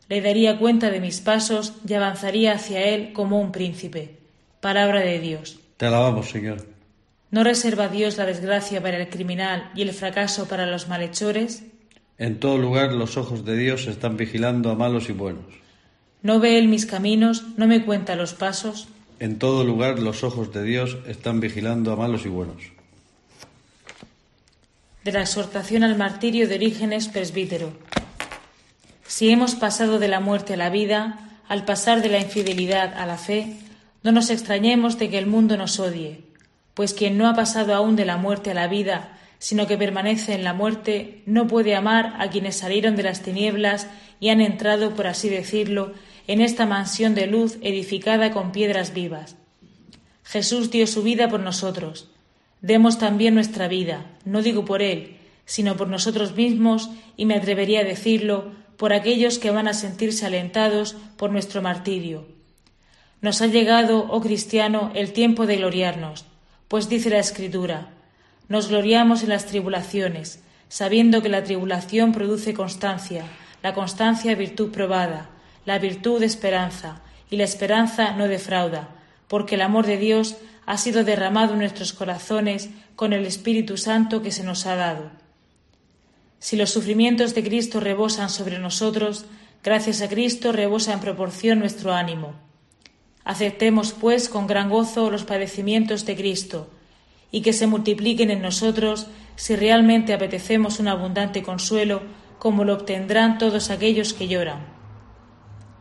Le 0.08 0.22
daría 0.22 0.60
cuenta 0.60 0.92
de 0.92 1.00
mis 1.00 1.22
pasos 1.22 1.74
y 1.88 1.94
avanzaría 1.94 2.54
hacia 2.54 2.84
él 2.86 3.14
como 3.14 3.40
un 3.40 3.52
príncipe. 3.52 4.18
Palabra 4.62 5.00
de 5.00 5.20
Dios. 5.20 5.60
Te 5.78 5.88
alabamos, 5.88 6.30
Señor. 6.30 6.66
¿No 7.32 7.44
reserva 7.44 7.88
Dios 7.88 8.18
la 8.18 8.26
desgracia 8.26 8.82
para 8.82 8.98
el 8.98 9.10
criminal 9.10 9.72
y 9.76 9.82
el 9.82 9.92
fracaso 9.92 10.48
para 10.48 10.66
los 10.66 10.88
malhechores? 10.88 11.64
En 12.18 12.40
todo 12.40 12.58
lugar 12.58 12.94
los 12.94 13.18
ojos 13.18 13.44
de 13.44 13.58
Dios 13.58 13.88
están 13.88 14.16
vigilando 14.16 14.72
a 14.72 14.76
malos 14.76 15.10
y 15.10 15.14
buenos. 15.14 15.46
¿No 16.22 16.40
ve 16.40 16.58
Él 16.58 16.68
mis 16.68 16.86
caminos? 16.86 17.44
¿No 17.58 17.68
me 17.68 17.84
cuenta 17.84 18.16
los 18.16 18.34
pasos? 18.34 18.88
En 19.20 19.40
todo 19.40 19.64
lugar 19.64 20.00
los 20.00 20.24
ojos 20.24 20.52
de 20.54 20.64
Dios 20.64 20.98
están 21.08 21.40
vigilando 21.40 21.94
a 21.94 21.96
malos 21.96 22.26
y 22.26 22.30
buenos. 22.30 22.64
De 25.04 25.12
la 25.12 25.22
exhortación 25.22 25.84
al 25.84 25.98
martirio 25.98 26.48
de 26.50 26.56
Orígenes 26.56 27.08
presbítero. 27.08 27.72
Si 29.08 29.30
hemos 29.30 29.56
pasado 29.56 30.00
de 30.00 30.08
la 30.10 30.20
muerte 30.20 30.56
a 30.56 30.58
la 30.58 30.70
vida, 30.70 31.40
al 31.48 31.64
pasar 31.64 32.02
de 32.02 32.10
la 32.10 32.20
infidelidad 32.20 32.94
a 32.96 33.06
la 33.06 33.18
fe, 33.18 33.56
no 34.04 34.12
nos 34.12 34.30
extrañemos 34.30 35.00
de 35.00 35.10
que 35.10 35.18
el 35.18 35.28
mundo 35.28 35.56
nos 35.56 35.80
odie, 35.80 36.22
pues 36.74 36.94
quien 36.94 37.18
no 37.18 37.30
ha 37.30 37.36
pasado 37.36 37.74
aún 37.74 37.96
de 37.96 38.06
la 38.06 38.18
muerte 38.18 38.52
a 38.52 38.56
la 38.56 38.68
vida, 38.68 39.18
sino 39.40 39.68
que 39.68 39.78
permanece 39.78 40.34
en 40.34 40.44
la 40.44 40.54
muerte, 40.54 41.22
no 41.26 41.48
puede 41.48 41.76
amar 41.76 42.16
a 42.20 42.30
quienes 42.30 42.58
salieron 42.58 42.96
de 42.96 43.04
las 43.04 43.22
tinieblas 43.22 43.88
y 44.20 44.30
han 44.30 44.42
entrado, 44.42 44.96
por 44.96 45.08
así 45.08 45.30
decirlo, 45.30 45.94
en 46.28 46.42
esta 46.42 46.66
mansión 46.66 47.16
de 47.16 47.28
luz 47.28 47.58
edificada 47.62 48.32
con 48.32 48.52
piedras 48.52 48.94
vivas. 48.94 49.36
Jesús 50.24 50.72
dio 50.72 50.88
su 50.88 51.04
vida 51.04 51.30
por 51.30 51.40
nosotros. 51.40 52.10
Demos 52.62 52.98
también 52.98 53.36
nuestra 53.36 53.68
vida, 53.68 54.06
no 54.26 54.42
digo 54.42 54.66
por 54.66 54.82
Él, 54.82 55.18
sino 55.46 55.78
por 55.78 55.88
nosotros 55.88 56.36
mismos, 56.36 56.90
y 57.16 57.26
me 57.26 57.36
atrevería 57.36 57.82
a 57.82 57.84
decirlo, 57.84 58.52
por 58.78 58.92
aquellos 58.92 59.38
que 59.38 59.52
van 59.52 59.68
a 59.68 59.74
sentirse 59.74 60.26
alentados 60.26 60.96
por 61.18 61.32
nuestro 61.32 61.62
martirio. 61.62 62.28
Nos 63.22 63.42
ha 63.42 63.48
llegado, 63.48 64.08
oh 64.10 64.22
cristiano, 64.22 64.92
el 64.96 65.14
tiempo 65.14 65.46
de 65.46 65.58
gloriarnos, 65.58 66.26
pues 66.68 66.90
dice 66.90 67.10
la 67.10 67.20
Escritura, 67.20 67.90
nos 68.50 68.70
gloriamos 68.70 69.24
en 69.24 69.30
las 69.30 69.46
tribulaciones, 69.46 70.40
sabiendo 70.68 71.22
que 71.22 71.30
la 71.30 71.44
tribulación 71.44 72.12
produce 72.12 72.54
constancia, 72.54 73.26
la 73.64 73.74
constancia 73.74 74.36
virtud 74.36 74.72
probada, 74.72 75.30
la 75.66 75.80
virtud 75.80 76.22
esperanza, 76.24 77.02
y 77.30 77.38
la 77.38 77.44
esperanza 77.44 78.12
no 78.12 78.28
defrauda, 78.28 78.90
porque 79.28 79.56
el 79.56 79.62
amor 79.62 79.86
de 79.86 79.98
Dios 79.98 80.38
ha 80.66 80.78
sido 80.78 81.04
derramado 81.04 81.54
en 81.54 81.60
nuestros 81.60 81.94
corazones 81.94 82.70
con 82.96 83.14
el 83.14 83.26
Espíritu 83.26 83.78
Santo 83.78 84.22
que 84.22 84.32
se 84.32 84.44
nos 84.44 84.66
ha 84.66 84.76
dado. 84.76 85.12
Si 86.40 86.56
los 86.56 86.70
sufrimientos 86.70 87.34
de 87.34 87.44
Cristo 87.44 87.80
rebosan 87.80 88.30
sobre 88.30 88.60
nosotros, 88.60 89.26
gracias 89.64 90.02
a 90.02 90.10
Cristo 90.10 90.52
rebosa 90.52 90.94
en 90.94 91.00
proporción 91.00 91.60
nuestro 91.60 91.94
ánimo. 91.94 92.34
Aceptemos, 93.24 93.94
pues, 93.94 94.30
con 94.30 94.46
gran 94.46 94.70
gozo 94.70 95.10
los 95.10 95.24
padecimientos 95.24 96.06
de 96.06 96.16
Cristo, 96.16 96.70
y 97.32 97.42
que 97.42 97.54
se 97.54 97.66
multipliquen 97.66 98.30
en 98.30 98.42
nosotros 98.42 99.08
si 99.36 99.56
realmente 99.56 100.14
apetecemos 100.14 100.80
un 100.80 100.88
abundante 100.88 101.42
consuelo, 101.42 102.04
como 102.38 102.64
lo 102.64 102.74
obtendrán 102.74 103.40
todos 103.40 103.72
aquellos 103.72 104.14
que 104.14 104.28
lloran. 104.28 104.75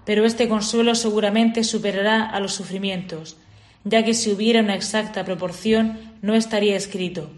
Pero 0.04 0.24
este 0.24 0.48
consuelo 0.48 0.94
seguramente 0.94 1.64
superará 1.64 2.24
a 2.24 2.40
los 2.40 2.54
sufrimientos, 2.54 3.36
ya 3.84 4.04
que 4.04 4.14
si 4.14 4.32
hubiera 4.32 4.60
una 4.60 4.74
exacta 4.74 5.24
proporción 5.24 5.98
no 6.22 6.34
estaría 6.34 6.76
escrito. 6.76 7.30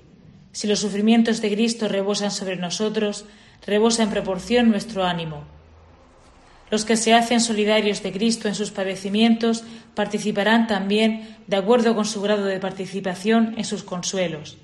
Si 0.52 0.66
los 0.66 0.81
sufrimientos 0.81 1.40
de 1.42 1.50
Cristo 1.50 1.88
rebosan 1.88 2.31
sobre 2.31 2.57
nosotros, 2.57 3.26
rebosa 3.66 4.02
en 4.02 4.11
proporción 4.11 4.70
nuestro 4.70 5.05
ánimo. 5.05 5.44
Los 6.70 6.85
que 6.85 6.96
se 6.96 7.14
hacen 7.14 7.40
solidarios 7.40 8.02
de 8.02 8.12
Cristo 8.12 8.48
en 8.48 8.55
sus 8.55 8.70
padecimientos 8.70 9.62
participarán 9.94 10.66
también 10.66 11.37
de 11.46 11.57
acuerdo 11.57 11.94
con 11.94 12.05
su 12.05 12.20
grado 12.20 12.44
de 12.44 12.59
participación 12.59 13.55
en 13.57 13.64
sus 13.64 13.85
consuelos. 13.85 14.57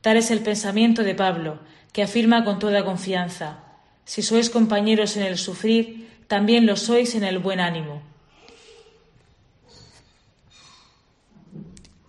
Tal 0.00 0.16
es 0.16 0.30
el 0.30 0.40
pensamiento 0.40 1.04
de 1.04 1.14
Pablo, 1.14 1.60
que 1.92 2.02
afirma 2.02 2.44
con 2.44 2.58
toda 2.58 2.84
confianza, 2.84 3.58
si 4.04 4.22
sois 4.22 4.48
compañeros 4.48 5.16
en 5.16 5.24
el 5.24 5.36
sufrir, 5.36 6.08
también 6.28 6.66
lo 6.66 6.76
sois 6.76 7.14
en 7.14 7.24
el 7.24 7.38
buen 7.38 7.58
ánimo. 7.58 8.02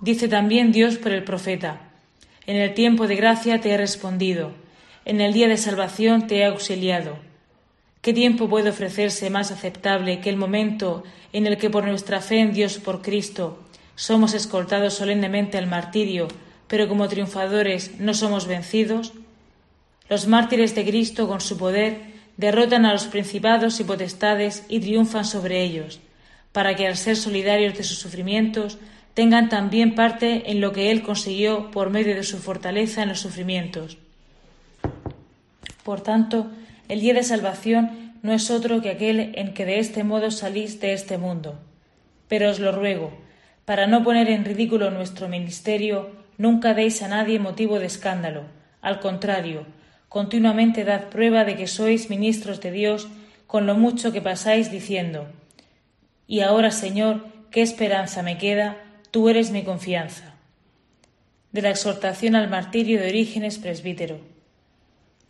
Dice 0.01 0.27
también 0.27 0.71
Dios 0.71 0.97
por 0.97 1.11
el 1.11 1.23
profeta, 1.23 1.89
en 2.45 2.57
el 2.57 2.73
tiempo 2.73 3.07
de 3.07 3.15
gracia 3.15 3.59
te 3.59 3.71
he 3.71 3.77
respondido, 3.77 4.51
en 5.05 5.21
el 5.21 5.33
día 5.33 5.47
de 5.47 5.57
salvación 5.57 6.27
te 6.27 6.37
he 6.37 6.45
auxiliado. 6.45 7.17
¿Qué 8.01 8.13
tiempo 8.13 8.47
puede 8.49 8.69
ofrecerse 8.69 9.29
más 9.29 9.51
aceptable 9.51 10.21
que 10.21 10.29
el 10.29 10.37
momento 10.37 11.03
en 11.33 11.47
el 11.47 11.57
que 11.57 11.69
por 11.69 11.85
nuestra 11.85 12.21
fe 12.21 12.39
en 12.39 12.53
Dios 12.53 12.77
por 12.77 13.01
Cristo 13.01 13.59
somos 13.95 14.33
escoltados 14.33 14.93
solemnemente 14.93 15.57
al 15.57 15.67
martirio, 15.67 16.27
pero 16.67 16.87
como 16.87 17.09
triunfadores 17.09 17.99
no 17.99 18.13
somos 18.13 18.47
vencidos? 18.47 19.13
Los 20.09 20.27
mártires 20.27 20.75
de 20.75 20.85
Cristo 20.85 21.27
con 21.27 21.41
su 21.41 21.57
poder 21.57 22.18
derrotan 22.39 22.85
a 22.85 22.93
los 22.93 23.07
principados 23.07 23.81
y 23.81 23.83
potestades 23.83 24.63
y 24.69 24.79
triunfan 24.79 25.25
sobre 25.25 25.61
ellos, 25.61 25.99
para 26.53 26.73
que 26.73 26.87
al 26.87 26.95
ser 26.95 27.17
solidarios 27.17 27.77
de 27.77 27.83
sus 27.83 27.99
sufrimientos 27.99 28.77
tengan 29.13 29.49
también 29.49 29.93
parte 29.93 30.49
en 30.49 30.61
lo 30.61 30.71
que 30.71 30.89
Él 30.89 31.01
consiguió 31.01 31.69
por 31.69 31.89
medio 31.89 32.15
de 32.15 32.23
su 32.23 32.37
fortaleza 32.37 33.03
en 33.03 33.09
los 33.09 33.19
sufrimientos. 33.19 33.97
Por 35.83 35.99
tanto, 35.99 36.49
el 36.87 37.01
día 37.01 37.13
de 37.13 37.23
salvación 37.23 38.13
no 38.21 38.31
es 38.31 38.49
otro 38.49 38.81
que 38.81 38.91
aquel 38.91 39.33
en 39.35 39.53
que 39.53 39.65
de 39.65 39.79
este 39.79 40.05
modo 40.05 40.31
salís 40.31 40.79
de 40.79 40.93
este 40.93 41.17
mundo. 41.17 41.59
Pero 42.29 42.51
os 42.51 42.61
lo 42.61 42.71
ruego, 42.71 43.11
para 43.65 43.85
no 43.85 44.01
poner 44.01 44.29
en 44.29 44.45
ridículo 44.45 44.91
nuestro 44.91 45.27
ministerio, 45.27 46.11
nunca 46.37 46.73
deis 46.73 47.01
a 47.01 47.09
nadie 47.09 47.37
motivo 47.37 47.79
de 47.79 47.87
escándalo. 47.87 48.43
Al 48.79 49.01
contrario, 49.01 49.65
continuamente 50.09 50.83
dad 50.83 51.09
prueba 51.09 51.45
de 51.45 51.55
que 51.55 51.67
sois 51.67 52.09
ministros 52.09 52.59
de 52.59 52.71
Dios 52.71 53.07
con 53.47 53.65
lo 53.65 53.75
mucho 53.75 54.11
que 54.11 54.21
pasáis 54.21 54.69
diciendo, 54.71 55.27
Y 56.27 56.41
ahora, 56.41 56.69
Señor, 56.69 57.25
¿qué 57.49 57.61
esperanza 57.61 58.21
me 58.21 58.37
queda? 58.37 58.77
Tú 59.09 59.29
eres 59.29 59.49
mi 59.49 59.63
confianza. 59.63 60.35
De 61.51 61.63
la 61.63 61.71
exhortación 61.71 62.35
al 62.35 62.49
martirio 62.49 62.99
de 63.01 63.07
Orígenes 63.07 63.57
presbítero. 63.57 64.19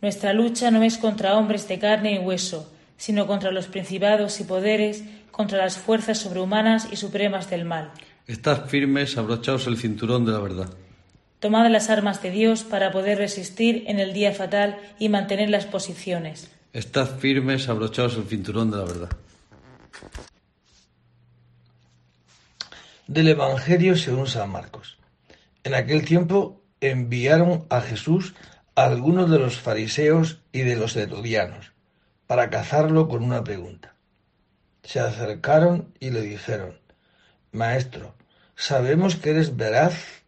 Nuestra 0.02 0.34
lucha 0.34 0.70
no 0.70 0.82
es 0.82 0.98
contra 0.98 1.36
hombres 1.36 1.68
de 1.68 1.78
carne 1.78 2.14
y 2.14 2.18
hueso, 2.18 2.70
sino 2.98 3.26
contra 3.26 3.50
los 3.50 3.66
principados 3.68 4.40
y 4.40 4.44
poderes, 4.44 5.04
contra 5.30 5.58
las 5.58 5.78
fuerzas 5.78 6.18
sobrehumanas 6.18 6.88
y 6.92 6.96
supremas 6.96 7.48
del 7.48 7.64
mal. 7.64 7.92
Estad 8.26 8.66
firmes, 8.66 9.16
abrochaos 9.16 9.66
el 9.66 9.78
cinturón 9.78 10.26
de 10.26 10.32
la 10.32 10.40
verdad. 10.40 10.70
Tomad 11.40 11.70
las 11.70 11.88
armas 11.88 12.22
de 12.22 12.30
Dios 12.30 12.64
para 12.64 12.92
poder 12.92 13.16
resistir 13.16 13.84
en 13.86 13.98
el 13.98 14.12
día 14.12 14.32
fatal 14.32 14.78
y 14.98 15.08
mantener 15.08 15.48
las 15.48 15.64
posiciones. 15.64 16.50
Estad 16.74 17.18
firmes, 17.18 17.70
abrochaos 17.70 18.16
el 18.18 18.24
cinturón 18.24 18.70
de 18.70 18.76
la 18.76 18.84
verdad. 18.84 19.08
Del 23.06 23.28
Evangelio 23.28 23.96
según 23.96 24.26
San 24.26 24.50
Marcos. 24.50 24.98
En 25.64 25.74
aquel 25.74 26.04
tiempo 26.04 26.60
enviaron 26.82 27.64
a 27.70 27.80
Jesús 27.80 28.34
a 28.74 28.84
algunos 28.84 29.30
de 29.30 29.38
los 29.38 29.56
fariseos 29.56 30.42
y 30.52 30.60
de 30.60 30.76
los 30.76 30.94
herodianos 30.94 31.72
para 32.26 32.50
cazarlo 32.50 33.08
con 33.08 33.24
una 33.24 33.42
pregunta. 33.42 33.94
Se 34.82 35.00
acercaron 35.00 35.94
y 36.00 36.10
le 36.10 36.20
dijeron, 36.20 36.78
Maestro, 37.50 38.14
sabemos 38.56 39.16
que 39.16 39.30
eres 39.30 39.56
veraz 39.56 40.19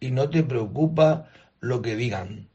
y 0.00 0.10
no 0.10 0.30
te 0.30 0.42
preocupa 0.42 1.30
lo 1.60 1.82
que 1.82 1.94
digan, 1.94 2.48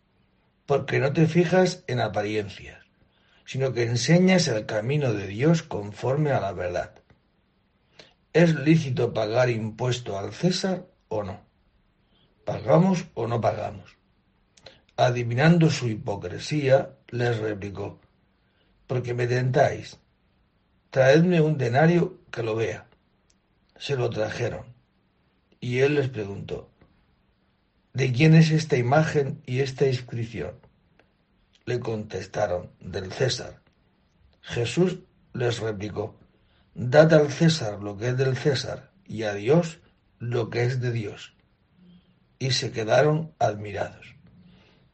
porque 0.65 0.99
no 0.99 1.13
te 1.13 1.27
fijas 1.27 1.83
en 1.87 1.99
apariencias, 1.99 2.83
sino 3.45 3.71
que 3.71 3.83
enseñas 3.83 4.47
el 4.47 4.65
camino 4.65 5.13
de 5.13 5.27
Dios 5.27 5.61
conforme 5.61 6.31
a 6.31 6.41
la 6.41 6.51
verdad. 6.51 6.95
¿Es 8.33 8.55
lícito 8.55 9.13
pagar 9.13 9.49
impuesto 9.49 10.17
al 10.17 10.33
César 10.33 10.87
o 11.07 11.23
no? 11.23 11.39
¿Pagamos 12.43 13.05
o 13.13 13.27
no 13.27 13.39
pagamos? 13.39 13.95
Adivinando 14.97 15.69
su 15.69 15.87
hipocresía, 15.87 16.97
les 17.09 17.37
replicó, 17.37 17.99
porque 18.87 19.13
me 19.13 19.27
tentáis. 19.27 19.99
Traedme 20.89 21.41
un 21.41 21.57
denario 21.57 22.19
que 22.31 22.43
lo 22.43 22.55
vea. 22.55 22.87
Se 23.77 23.95
lo 23.95 24.09
trajeron. 24.09 24.65
Y 25.59 25.79
él 25.79 25.95
les 25.95 26.09
preguntó, 26.09 26.69
¿de 27.95 28.11
quién 28.11 28.35
es 28.35 28.51
esta 28.51 28.75
imagen 28.75 29.41
y 29.45 29.61
esta 29.61 29.87
inscripción? 29.87 30.59
Le 31.65 31.79
contestaron, 31.79 32.69
del 32.81 33.11
César. 33.11 33.61
Jesús 34.41 34.99
les 35.33 35.59
replicó, 35.59 36.19
Dad 36.75 37.13
al 37.13 37.31
César 37.31 37.81
lo 37.81 37.97
que 37.97 38.09
es 38.09 38.17
del 38.17 38.35
César 38.35 38.91
y 39.05 39.23
a 39.23 39.33
Dios 39.33 39.79
lo 40.19 40.49
que 40.49 40.65
es 40.65 40.81
de 40.81 40.91
Dios. 40.91 41.35
Y 42.37 42.51
se 42.51 42.71
quedaron 42.71 43.33
admirados. 43.39 44.13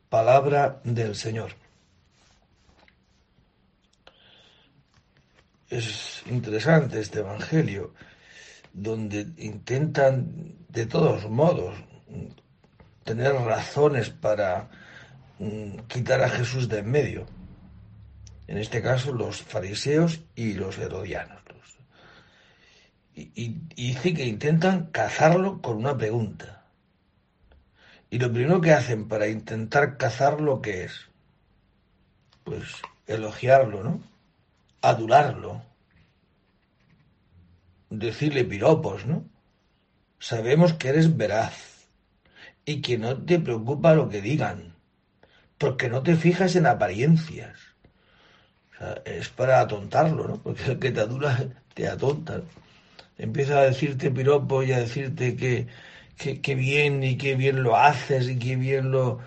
Palabra 0.09 0.79
del 0.83 1.15
Señor. 1.15 1.55
Es 5.69 6.21
interesante 6.29 6.99
este 6.99 7.19
Evangelio, 7.19 7.95
donde 8.73 9.27
intentan 9.37 10.55
de 10.69 10.85
todos 10.85 11.27
modos 11.29 11.73
tener 13.03 13.33
razones 13.33 14.09
para 14.09 14.69
mm, 15.39 15.79
quitar 15.87 16.21
a 16.23 16.29
Jesús 16.29 16.69
de 16.69 16.79
en 16.79 16.91
medio. 16.91 17.25
En 18.47 18.57
este 18.57 18.81
caso 18.81 19.13
los 19.13 19.41
fariseos 19.41 20.21
y 20.35 20.53
los 20.53 20.77
herodianos. 20.77 21.41
Y, 23.13 23.59
dice 23.75 24.13
que 24.13 24.25
intentan 24.25 24.87
cazarlo 24.87 25.61
con 25.61 25.77
una 25.77 25.97
pregunta. 25.97 26.63
Y 28.09 28.19
lo 28.19 28.31
primero 28.31 28.61
que 28.61 28.71
hacen 28.71 29.07
para 29.07 29.27
intentar 29.27 29.97
cazarlo, 29.97 30.61
¿qué 30.61 30.85
es? 30.85 30.93
Pues 32.43 32.63
elogiarlo, 33.07 33.83
¿no? 33.83 34.01
Adurarlo. 34.81 35.61
Decirle 37.89 38.45
piropos, 38.45 39.05
¿no? 39.05 39.25
Sabemos 40.19 40.73
que 40.73 40.89
eres 40.89 41.15
veraz 41.15 41.70
y 42.65 42.81
que 42.81 42.97
no 42.97 43.17
te 43.17 43.39
preocupa 43.39 43.93
lo 43.93 44.09
que 44.09 44.21
digan, 44.21 44.75
porque 45.57 45.89
no 45.89 46.03
te 46.03 46.15
fijas 46.15 46.55
en 46.55 46.67
apariencias. 46.67 47.57
O 48.73 48.77
sea, 48.77 49.01
es 49.05 49.29
para 49.29 49.61
atontarlo, 49.61 50.27
¿no? 50.27 50.37
Porque 50.41 50.71
el 50.71 50.79
que 50.79 50.91
te 50.91 51.01
adula 51.01 51.47
te 51.73 51.87
atonta 51.87 52.41
empieza 53.21 53.59
a 53.59 53.63
decirte 53.63 54.09
piropo 54.09 54.63
y 54.63 54.71
a 54.71 54.79
decirte 54.79 55.35
que, 55.35 55.67
que, 56.17 56.55
bien 56.55 57.03
y 57.03 57.17
qué 57.17 57.35
bien 57.35 57.61
lo 57.63 57.77
haces 57.77 58.27
y 58.27 58.37
qué 58.37 58.55
bien 58.55 58.91
lo... 58.91 59.19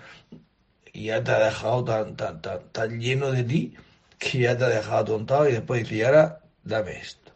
Y 0.91 1.05
ya 1.05 1.23
te 1.23 1.31
ha 1.31 1.39
dejado 1.39 1.83
tan, 1.83 2.15
tan, 2.15 2.41
tan, 2.41 2.99
lleno 2.99 3.31
de 3.31 3.43
ti 3.43 3.73
que 4.19 4.39
ya 4.39 4.57
te 4.57 4.65
ha 4.65 4.69
dejado 4.69 4.97
atontado 4.97 5.49
y 5.49 5.53
después 5.53 5.83
dice, 5.83 5.95
y 5.95 6.01
ahora 6.03 6.41
dame 6.63 6.97
esto. 6.97 7.31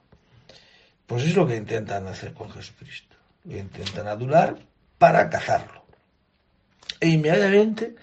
Pues 1.07 1.23
es 1.23 1.35
lo 1.35 1.47
que 1.47 1.55
intentan 1.55 2.07
hacer 2.07 2.33
con 2.33 2.51
Jesucristo. 2.51 3.15
Lo 3.45 3.57
intentan 3.57 4.07
adular 4.07 4.57
para 4.97 5.29
cazarlo. 5.29 5.78
E 6.99 7.07
inmediatamente 7.07 7.95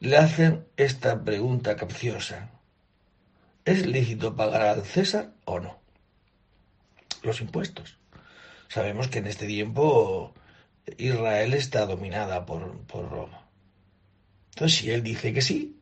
le 0.00 0.16
hacen 0.16 0.66
esta 0.76 1.22
pregunta 1.24 1.76
capciosa. 1.76 2.50
¿Es 3.64 3.86
lícito 3.86 4.34
pagar 4.34 4.62
al 4.62 4.84
César 4.84 5.32
o 5.44 5.60
no? 5.60 5.78
Los 7.22 7.40
impuestos. 7.40 7.98
Sabemos 8.68 9.08
que 9.08 9.18
en 9.18 9.26
este 9.26 9.46
tiempo 9.46 10.34
Israel 10.98 11.54
está 11.54 11.86
dominada 11.86 12.46
por, 12.46 12.62
Roma. 12.92 13.46
Entonces, 14.50 14.78
si 14.78 14.90
él 14.90 15.02
dice 15.02 15.32
que 15.32 15.42
sí, 15.42 15.80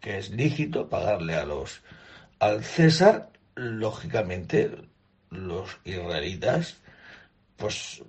que 0.00 0.18
es 0.18 0.30
lícito 0.30 0.88
pagarle 0.88 1.36
a 1.36 1.44
los 1.44 1.82
al 2.38 2.64
César, 2.64 3.30
lógicamente 3.54 4.70
los 5.30 5.78
israelitas 5.84 6.76
pues 7.56 8.02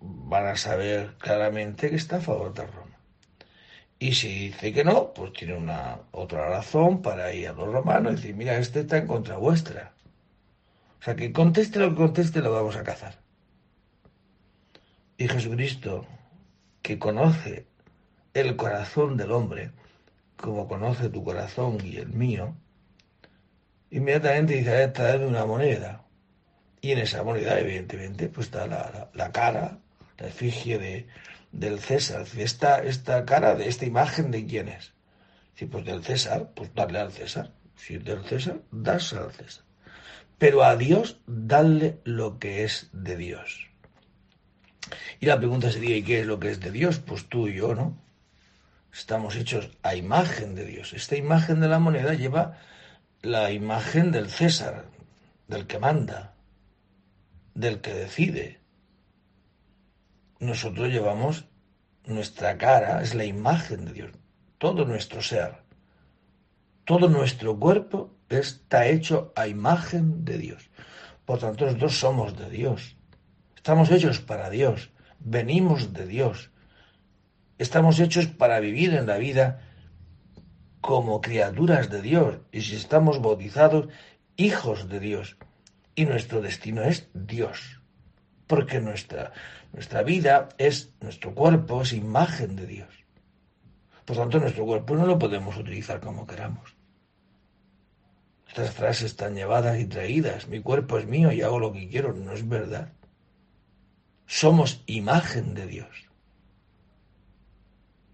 van 0.00 0.46
a 0.46 0.56
saber 0.56 1.14
claramente 1.18 1.90
que 1.90 1.96
está 1.96 2.16
a 2.16 2.20
favor 2.20 2.52
de 2.52 2.66
Roma. 2.66 2.87
Y 3.98 4.12
si 4.12 4.48
dice 4.48 4.72
que 4.72 4.84
no, 4.84 5.12
pues 5.12 5.32
tiene 5.32 5.54
una 5.54 5.98
otra 6.12 6.48
razón 6.48 7.02
para 7.02 7.32
ir 7.32 7.48
a 7.48 7.52
los 7.52 7.72
romanos 7.72 8.12
y 8.12 8.16
decir, 8.16 8.36
mira, 8.36 8.56
este 8.56 8.80
está 8.80 8.98
en 8.98 9.06
contra 9.08 9.36
vuestra. 9.36 9.92
O 11.00 11.02
sea, 11.02 11.16
que 11.16 11.32
conteste 11.32 11.78
lo 11.78 11.90
que 11.90 11.96
conteste, 11.96 12.40
lo 12.40 12.52
vamos 12.52 12.76
a 12.76 12.84
cazar. 12.84 13.18
Y 15.16 15.26
Jesucristo, 15.26 16.06
que 16.80 16.98
conoce 16.98 17.66
el 18.34 18.54
corazón 18.56 19.16
del 19.16 19.32
hombre, 19.32 19.72
como 20.36 20.68
conoce 20.68 21.08
tu 21.08 21.24
corazón 21.24 21.78
y 21.84 21.96
el 21.96 22.08
mío, 22.10 22.54
inmediatamente 23.90 24.54
dice, 24.54 24.88
trae 24.88 25.26
una 25.26 25.44
moneda. 25.44 26.04
Y 26.80 26.92
en 26.92 26.98
esa 26.98 27.24
moneda, 27.24 27.58
evidentemente, 27.58 28.28
pues 28.28 28.46
está 28.46 28.66
la, 28.68 29.32
cara, 29.32 29.78
la 30.18 30.28
efigie 30.28 30.78
de, 30.78 31.06
del 31.52 31.78
César. 31.78 32.26
Esta, 32.36 32.82
esta 32.82 33.24
cara 33.24 33.54
de 33.54 33.68
esta 33.68 33.86
imagen 33.86 34.30
de 34.30 34.46
quién 34.46 34.68
es. 34.68 34.92
Si 35.54 35.66
pues 35.66 35.84
del 35.84 36.04
César, 36.04 36.52
pues 36.54 36.74
darle 36.74 37.00
al 37.00 37.12
César. 37.12 37.52
Si 37.76 37.94
es 37.94 38.04
del 38.04 38.24
César, 38.24 38.60
das 38.70 39.12
al 39.12 39.32
César. 39.32 39.64
Pero 40.38 40.62
a 40.62 40.76
Dios, 40.76 41.20
darle 41.26 41.98
lo 42.04 42.38
que 42.38 42.64
es 42.64 42.90
de 42.92 43.16
Dios. 43.16 43.66
Y 45.20 45.26
la 45.26 45.38
pregunta 45.38 45.70
sería, 45.70 45.96
¿y 45.96 46.02
qué 46.02 46.20
es 46.20 46.26
lo 46.26 46.38
que 46.38 46.50
es 46.50 46.60
de 46.60 46.70
Dios? 46.70 47.00
Pues 47.00 47.28
tú 47.28 47.48
y 47.48 47.54
yo, 47.54 47.74
¿no? 47.74 47.98
Estamos 48.92 49.36
hechos 49.36 49.70
a 49.82 49.94
imagen 49.94 50.54
de 50.54 50.64
Dios. 50.64 50.92
Esta 50.92 51.16
imagen 51.16 51.60
de 51.60 51.68
la 51.68 51.78
moneda 51.78 52.14
lleva 52.14 52.58
la 53.22 53.50
imagen 53.50 54.12
del 54.12 54.30
César, 54.30 54.86
del 55.48 55.66
que 55.66 55.78
manda, 55.78 56.34
del 57.54 57.80
que 57.80 57.92
decide. 57.92 58.57
Nosotros 60.40 60.88
llevamos 60.88 61.46
nuestra 62.04 62.56
cara, 62.56 63.02
es 63.02 63.14
la 63.14 63.24
imagen 63.24 63.84
de 63.84 63.92
Dios, 63.92 64.10
todo 64.58 64.84
nuestro 64.84 65.20
ser, 65.20 65.62
todo 66.84 67.08
nuestro 67.08 67.58
cuerpo 67.58 68.14
está 68.28 68.86
hecho 68.86 69.32
a 69.36 69.46
imagen 69.46 70.24
de 70.24 70.38
Dios. 70.38 70.70
Por 71.24 71.38
tanto, 71.38 71.66
nosotros 71.66 71.98
somos 71.98 72.38
de 72.38 72.48
Dios. 72.48 72.96
Estamos 73.56 73.90
hechos 73.90 74.20
para 74.20 74.48
Dios, 74.48 74.90
venimos 75.18 75.92
de 75.92 76.06
Dios. 76.06 76.50
Estamos 77.58 78.00
hechos 78.00 78.26
para 78.26 78.60
vivir 78.60 78.94
en 78.94 79.06
la 79.06 79.18
vida 79.18 79.60
como 80.80 81.20
criaturas 81.20 81.90
de 81.90 82.00
Dios. 82.00 82.38
Y 82.52 82.62
si 82.62 82.76
estamos 82.76 83.20
bautizados, 83.20 83.88
hijos 84.36 84.88
de 84.88 85.00
Dios. 85.00 85.36
Y 85.94 86.06
nuestro 86.06 86.40
destino 86.40 86.82
es 86.82 87.08
Dios. 87.12 87.82
Porque 88.46 88.80
nuestra, 88.80 89.32
nuestra 89.72 90.02
vida 90.02 90.48
es, 90.58 90.92
nuestro 91.00 91.34
cuerpo 91.34 91.82
es 91.82 91.92
imagen 91.92 92.56
de 92.56 92.66
Dios. 92.66 92.88
Por 94.04 94.16
tanto, 94.16 94.40
nuestro 94.40 94.64
cuerpo 94.64 94.96
no 94.96 95.06
lo 95.06 95.18
podemos 95.18 95.56
utilizar 95.56 96.00
como 96.00 96.26
queramos. 96.26 96.74
Estas 98.48 98.70
frases 98.70 99.04
están 99.04 99.34
llevadas 99.34 99.78
y 99.78 99.84
traídas. 99.84 100.48
Mi 100.48 100.60
cuerpo 100.60 100.98
es 100.98 101.06
mío 101.06 101.30
y 101.30 101.42
hago 101.42 101.58
lo 101.58 101.72
que 101.72 101.88
quiero. 101.88 102.14
No 102.14 102.32
es 102.32 102.48
verdad. 102.48 102.92
Somos 104.26 104.82
imagen 104.86 105.54
de 105.54 105.66
Dios. 105.66 106.08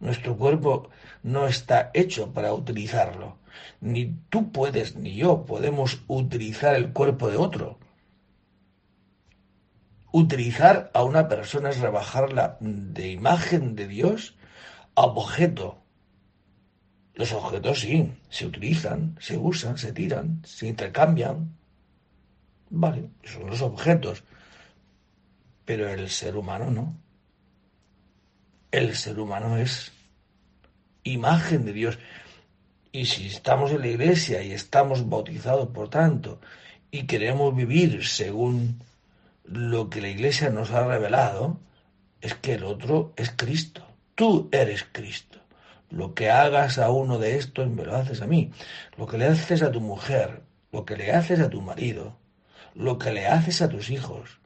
Nuestro 0.00 0.36
cuerpo 0.36 0.90
no 1.22 1.46
está 1.46 1.90
hecho 1.94 2.32
para 2.32 2.52
utilizarlo. 2.52 3.38
Ni 3.80 4.16
tú 4.28 4.50
puedes 4.50 4.96
ni 4.96 5.14
yo 5.14 5.46
podemos 5.46 6.02
utilizar 6.08 6.74
el 6.74 6.92
cuerpo 6.92 7.30
de 7.30 7.36
otro. 7.36 7.78
Utilizar 10.14 10.92
a 10.94 11.02
una 11.02 11.26
persona 11.26 11.70
es 11.70 11.80
rebajarla 11.80 12.56
de 12.60 13.10
imagen 13.10 13.74
de 13.74 13.88
Dios 13.88 14.36
a 14.94 15.02
objeto. 15.02 15.82
Los 17.14 17.32
objetos 17.32 17.80
sí, 17.80 18.12
se 18.28 18.46
utilizan, 18.46 19.16
se 19.18 19.36
usan, 19.36 19.76
se 19.76 19.92
tiran, 19.92 20.40
se 20.44 20.68
intercambian. 20.68 21.56
Vale, 22.70 23.10
son 23.24 23.48
los 23.48 23.60
objetos 23.60 24.22
pero 25.64 25.88
el 25.88 26.08
ser 26.10 26.36
humano 26.36 26.70
no. 26.70 26.96
El 28.70 28.94
ser 28.94 29.18
humano 29.18 29.56
es 29.56 29.92
imagen 31.04 31.64
de 31.64 31.72
Dios. 31.72 31.98
Y 32.92 33.06
si 33.06 33.26
estamos 33.26 33.72
en 33.72 33.80
la 33.80 33.88
iglesia 33.88 34.42
y 34.42 34.52
estamos 34.52 35.08
bautizados 35.08 35.68
por 35.68 35.88
tanto 35.88 36.40
y 36.90 37.06
queremos 37.06 37.54
vivir 37.54 38.06
según 38.06 38.80
lo 39.44 39.90
que 39.90 40.00
la 40.00 40.08
iglesia 40.08 40.50
nos 40.50 40.70
ha 40.70 40.86
revelado, 40.86 41.60
es 42.20 42.34
que 42.34 42.54
el 42.54 42.64
otro 42.64 43.12
es 43.16 43.30
Cristo. 43.30 43.82
Tú 44.14 44.48
eres 44.52 44.86
Cristo. 44.90 45.38
Lo 45.90 46.14
que 46.14 46.30
hagas 46.30 46.78
a 46.78 46.90
uno 46.90 47.18
de 47.18 47.36
estos 47.36 47.68
me 47.68 47.84
lo 47.84 47.94
haces 47.94 48.22
a 48.22 48.26
mí. 48.26 48.50
Lo 48.96 49.06
que 49.06 49.18
le 49.18 49.26
haces 49.26 49.62
a 49.62 49.70
tu 49.70 49.80
mujer, 49.80 50.42
lo 50.72 50.84
que 50.84 50.96
le 50.96 51.12
haces 51.12 51.40
a 51.40 51.50
tu 51.50 51.60
marido, 51.60 52.16
lo 52.74 52.98
que 52.98 53.12
le 53.12 53.26
haces 53.26 53.62
a 53.62 53.68
tus 53.68 53.90
hijos, 53.90 54.40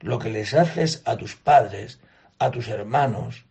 lo 0.00 0.18
que 0.18 0.30
les 0.30 0.52
haces 0.54 1.02
a 1.06 1.16
tus 1.16 1.36
padres, 1.36 2.00
a 2.38 2.50
tus 2.50 2.68
hermanos, 2.68 3.44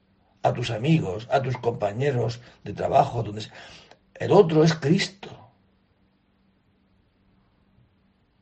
a 0.44 0.54
tus 0.54 0.70
amigos, 0.70 1.28
a 1.32 1.42
tus 1.42 1.58
compañeros 1.58 2.42
de 2.64 2.74
trabajo, 2.74 3.24
donde 3.24 3.48
el 4.16 4.32
otro 4.32 4.64
es 4.64 4.74
Cristo. 4.74 5.30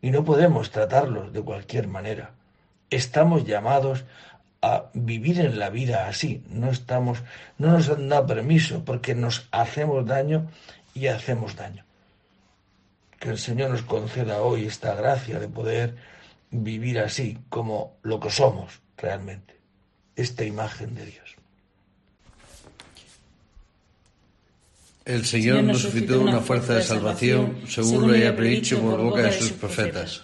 Y 0.02 0.12
no 0.12 0.24
podemos 0.24 0.72
tratarlos 0.72 1.34
de 1.34 1.42
cualquier 1.42 1.88
manera. 1.88 2.37
Estamos 2.90 3.46
llamados 3.46 4.06
a 4.62 4.86
vivir 4.94 5.40
en 5.40 5.60
la 5.60 5.70
vida 5.70 6.08
así. 6.08 6.44
No 6.50 6.70
estamos, 6.72 7.20
no 7.58 7.72
nos 7.72 7.90
han 7.90 8.10
dado 8.10 8.28
permiso 8.28 8.84
porque 8.84 9.16
nos 9.16 9.48
hacemos 9.52 10.06
daño 10.06 10.50
y 10.94 11.08
hacemos 11.08 11.56
daño. 11.56 11.84
Que 13.20 13.30
el 13.30 13.38
Señor 13.38 13.72
nos 13.72 13.82
conceda 13.82 14.42
hoy 14.42 14.66
esta 14.66 14.96
gracia 14.96 15.40
de 15.40 15.48
poder 15.48 15.96
vivir 16.52 17.00
así, 17.00 17.38
como 17.50 17.98
lo 18.04 18.20
que 18.20 18.30
somos 18.30 18.82
realmente, 18.96 19.56
esta 20.16 20.44
imagen 20.44 20.96
de 20.96 21.06
Dios. 21.06 21.36
El 25.06 25.26
Señor 25.26 25.64
nos 25.64 25.82
suscitó 25.82 26.22
una 26.22 26.42
fuerza 26.42 26.76
de 26.76 26.84
salvación, 26.84 27.62
según 27.68 28.10
lo 28.10 28.14
haya 28.14 28.36
predicho 28.36 28.82
por 28.82 29.02
boca 29.02 29.22
de 29.22 29.32
sus 29.32 29.52
profetas. 29.54 30.24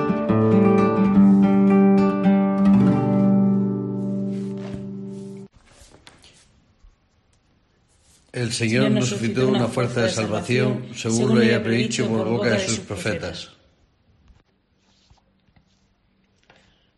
El 8.41 8.53
Señor 8.53 8.89
nos 8.89 9.09
suscitó 9.09 9.47
una 9.49 9.67
fuerza 9.67 10.01
de 10.01 10.09
salvación, 10.09 10.87
según 10.95 11.35
lo 11.35 11.41
haya 11.41 11.61
predicho 11.61 12.07
por 12.09 12.27
boca 12.27 12.49
de 12.49 12.59
sus 12.67 12.79
profetas. 12.79 13.51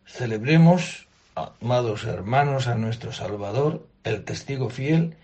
Celebremos, 0.06 1.06
amados 1.34 2.04
hermanos, 2.04 2.66
a 2.66 2.76
nuestro 2.76 3.12
Salvador, 3.12 3.86
el 4.04 4.24
testigo 4.24 4.70
fiel, 4.70 5.16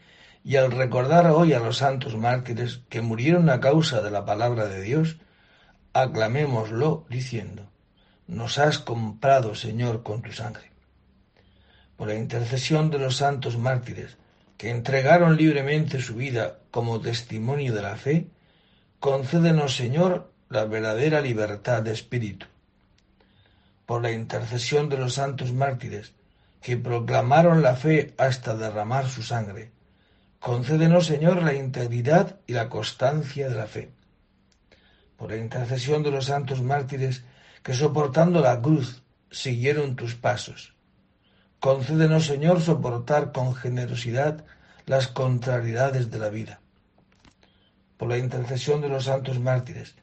y 0.45 0.57
al 0.57 0.73
recordar 0.73 1.27
hoy 1.29 1.55
a 1.55 1.59
los 1.59 1.79
santos 1.79 2.15
mártires 2.19 2.83
que 2.91 3.01
murieron 3.01 3.49
a 3.49 3.61
causa 3.61 4.03
de 4.03 4.11
la 4.11 4.27
palabra 4.27 4.67
de 4.67 4.83
Dios, 4.83 5.17
aclamémoslo 5.95 7.07
diciendo, 7.09 7.71
nos 8.27 8.59
has 8.59 8.79
comprado, 8.79 9.55
Señor, 9.55 10.03
con 10.03 10.21
tu 10.21 10.33
sangre. 10.33 10.71
Por 11.97 12.09
la 12.09 12.17
intercesión 12.17 12.91
de 12.91 12.99
los 12.99 13.17
santos 13.17 13.57
mártires, 13.57 14.20
que 14.61 14.69
entregaron 14.69 15.39
libremente 15.39 16.03
su 16.03 16.17
vida 16.17 16.59
como 16.71 17.01
testimonio 17.01 17.73
de 17.73 17.81
la 17.81 17.97
fe, 17.97 18.27
concédenos, 18.99 19.75
Señor, 19.75 20.31
la 20.51 20.67
verdadera 20.67 21.23
libertad 21.23 21.81
de 21.81 21.93
espíritu. 21.93 22.45
Por 23.87 24.03
la 24.03 24.13
intercesión 24.13 24.91
de 24.91 24.99
los 24.99 25.15
santos 25.15 25.55
mártires, 25.55 26.13
que 26.61 26.77
proclamaron 26.77 27.63
la 27.63 27.75
fe 27.75 28.13
hasta 28.19 28.55
derramar 28.55 29.09
su 29.09 29.23
sangre, 29.23 29.73
Concédenos, 30.41 31.07
Señor, 31.07 31.43
la 31.43 31.55
integridad 31.55 32.39
y 32.47 32.53
la 32.53 32.69
constancia 32.69 33.49
de 33.49 33.55
la 33.55 33.67
fe. 33.67 33.93
Por 35.17 35.31
la 35.31 35.39
intercesión 35.39 36.03
de 36.03 36.11
los 36.11 36.27
santos 36.27 36.61
mártires 36.61 37.25
que 37.63 37.73
soportando 37.73 38.43
la 38.43 38.61
cruz 38.61 39.03
siguieron 39.31 39.97
tus 39.97 40.17
pasos. 40.17 40.75
Concédenos, 41.61 42.27
Señor, 42.27 42.61
soportar 42.61 43.33
con 43.33 43.55
generosidad 43.55 44.45
las 44.87 45.09
contrariedades 45.09 46.11
de 46.11 46.19
la 46.19 46.31
vida. 46.31 46.61
Por 47.97 48.09
la 48.09 48.19
intercesión 48.19 48.81
de 48.81 48.89
los 48.89 49.05
santos 49.05 49.39
mártires 49.39 49.95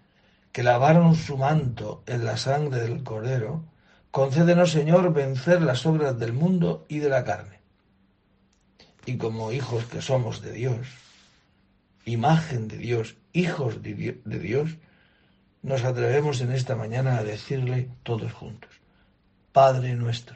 que 0.51 0.63
lavaron 0.63 1.15
su 1.15 1.37
manto 1.37 2.03
en 2.07 2.25
la 2.25 2.37
sangre 2.37 2.81
del 2.81 3.03
Cordero, 3.03 3.63
concédenos, 4.11 4.71
Señor, 4.71 5.13
vencer 5.13 5.61
las 5.61 5.85
obras 5.85 6.17
del 6.17 6.33
mundo 6.33 6.85
y 6.87 6.99
de 6.99 7.09
la 7.09 7.23
carne 7.23 7.57
y 9.07 9.17
como 9.17 9.53
hijos 9.53 9.85
que 9.85 10.01
somos 10.01 10.41
de 10.41 10.51
Dios, 10.51 10.85
imagen 12.03 12.67
de 12.67 12.77
Dios, 12.77 13.15
hijos 13.31 13.81
de 13.81 14.39
Dios, 14.39 14.75
nos 15.63 15.85
atrevemos 15.85 16.41
en 16.41 16.51
esta 16.51 16.75
mañana 16.75 17.17
a 17.17 17.23
decirle 17.23 17.89
todos 18.03 18.33
juntos, 18.33 18.69
Padre 19.53 19.95
nuestro, 19.95 20.35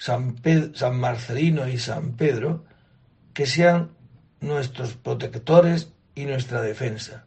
San, 0.00 0.96
Marcelino 0.98 1.68
y 1.68 1.76
San 1.76 2.16
Pedro, 2.16 2.64
que 3.34 3.44
sean 3.44 3.90
nuestros 4.40 4.94
protectores 4.94 5.92
y 6.14 6.24
nuestra 6.24 6.62
defensa. 6.62 7.26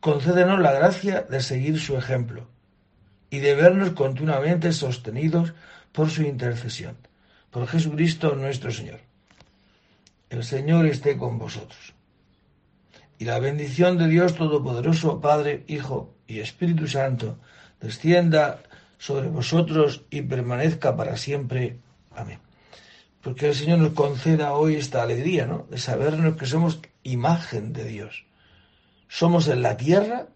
Concédenos 0.00 0.58
la 0.58 0.72
gracia 0.72 1.22
de 1.22 1.40
seguir 1.40 1.78
su 1.78 1.96
ejemplo 1.96 2.48
y 3.30 3.38
de 3.38 3.54
vernos 3.54 3.90
continuamente 3.90 4.72
sostenidos 4.72 5.54
por 5.92 6.10
su 6.10 6.22
intercesión. 6.22 6.96
Por 7.52 7.68
Jesucristo 7.68 8.34
nuestro 8.34 8.72
Señor. 8.72 8.98
El 10.30 10.42
Señor 10.42 10.86
esté 10.86 11.16
con 11.16 11.38
vosotros. 11.38 11.94
Y 13.20 13.24
la 13.24 13.38
bendición 13.38 13.98
de 13.98 14.08
Dios 14.08 14.34
Todopoderoso, 14.34 15.20
Padre, 15.20 15.62
Hijo 15.68 16.12
y 16.26 16.40
Espíritu 16.40 16.88
Santo, 16.88 17.38
descienda 17.80 18.62
sobre 19.02 19.26
vosotros 19.26 20.04
y 20.10 20.22
permanezca 20.22 20.96
para 20.96 21.16
siempre. 21.16 21.80
Amén. 22.14 22.38
Porque 23.20 23.48
el 23.48 23.56
Señor 23.56 23.80
nos 23.80 23.94
conceda 23.94 24.52
hoy 24.52 24.76
esta 24.76 25.02
alegría, 25.02 25.44
¿no? 25.44 25.66
De 25.68 25.78
sabernos 25.78 26.36
que 26.36 26.46
somos 26.46 26.78
imagen 27.02 27.72
de 27.72 27.82
Dios. 27.82 28.26
Somos 29.08 29.48
en 29.48 29.60
la 29.60 29.76
tierra 29.76 30.28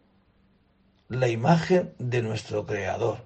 la 1.09 1.29
imagen 1.29 1.95
de 2.01 2.23
nuestro 2.23 2.67
Creador. 2.67 3.19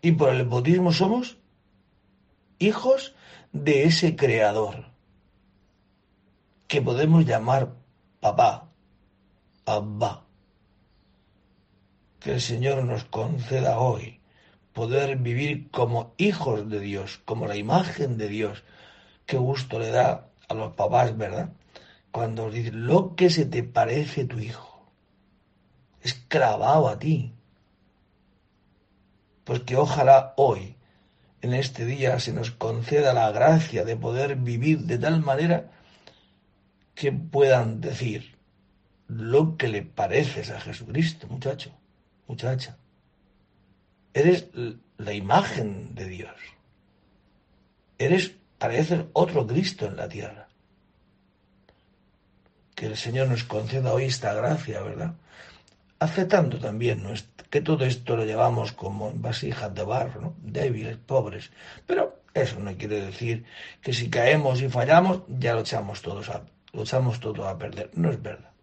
Y 0.00 0.12
por 0.12 0.28
el 0.28 0.44
bautismo 0.44 0.92
somos 0.92 1.36
hijos 2.60 3.16
de 3.52 3.82
ese 3.82 4.14
Creador, 4.14 4.92
que 6.68 6.80
podemos 6.80 7.26
llamar 7.26 7.72
papá, 8.20 8.70
abba 9.66 10.23
que 12.24 12.32
el 12.32 12.40
Señor 12.40 12.82
nos 12.84 13.04
conceda 13.04 13.78
hoy 13.78 14.18
poder 14.72 15.16
vivir 15.16 15.70
como 15.70 16.14
hijos 16.16 16.70
de 16.70 16.80
Dios, 16.80 17.20
como 17.26 17.46
la 17.46 17.54
imagen 17.54 18.16
de 18.16 18.28
Dios. 18.28 18.64
Qué 19.26 19.36
gusto 19.36 19.78
le 19.78 19.90
da 19.90 20.30
a 20.48 20.54
los 20.54 20.72
papás, 20.72 21.18
¿verdad? 21.18 21.50
Cuando 22.10 22.46
os 22.46 22.54
dicen, 22.54 22.86
lo 22.86 23.14
que 23.14 23.28
se 23.28 23.44
te 23.44 23.62
parece 23.62 24.24
tu 24.24 24.38
hijo, 24.38 24.90
es 26.00 26.14
clavado 26.14 26.88
a 26.88 26.98
ti. 26.98 27.34
Pues 29.44 29.60
que 29.60 29.76
ojalá 29.76 30.32
hoy, 30.38 30.78
en 31.42 31.52
este 31.52 31.84
día, 31.84 32.18
se 32.20 32.32
nos 32.32 32.50
conceda 32.50 33.12
la 33.12 33.30
gracia 33.32 33.84
de 33.84 33.96
poder 33.96 34.36
vivir 34.36 34.80
de 34.84 34.96
tal 34.96 35.20
manera 35.20 35.72
que 36.94 37.12
puedan 37.12 37.82
decir 37.82 38.38
lo 39.08 39.58
que 39.58 39.68
le 39.68 39.82
pareces 39.82 40.50
a 40.50 40.58
Jesucristo, 40.58 41.26
muchacho 41.28 41.83
muchacha. 42.26 42.76
Eres 44.12 44.46
la 44.96 45.12
imagen 45.12 45.94
de 45.94 46.06
Dios. 46.06 46.36
Eres, 47.98 48.32
pareces 48.58 49.04
otro 49.12 49.46
Cristo 49.46 49.86
en 49.86 49.96
la 49.96 50.08
tierra. 50.08 50.48
Que 52.74 52.86
el 52.86 52.96
Señor 52.96 53.28
nos 53.28 53.44
conceda 53.44 53.92
hoy 53.92 54.04
esta 54.04 54.34
gracia, 54.34 54.82
¿verdad? 54.82 55.14
Aceptando 55.98 56.58
también 56.58 57.04
que 57.50 57.60
todo 57.60 57.84
esto 57.84 58.16
lo 58.16 58.24
llevamos 58.24 58.72
como 58.72 59.12
vasijas 59.14 59.74
de 59.74 59.84
barro, 59.84 60.20
¿no? 60.20 60.34
débiles, 60.38 60.96
pobres. 60.96 61.50
Pero 61.86 62.20
eso 62.34 62.58
no 62.58 62.76
quiere 62.76 63.00
decir 63.06 63.44
que 63.80 63.92
si 63.92 64.10
caemos 64.10 64.60
y 64.60 64.68
fallamos, 64.68 65.22
ya 65.28 65.54
lo 65.54 65.60
echamos 65.60 66.02
todos 66.02 66.28
a, 66.30 66.42
lo 66.72 66.82
echamos 66.82 67.20
todo 67.20 67.48
a 67.48 67.56
perder. 67.56 67.90
No 67.94 68.10
es 68.10 68.20
verdad 68.20 68.53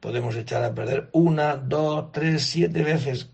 podemos 0.00 0.36
echar 0.36 0.64
a 0.64 0.74
perder 0.74 1.08
una, 1.12 1.56
dos, 1.56 2.12
tres, 2.12 2.44
siete 2.44 2.82
veces 2.82 3.30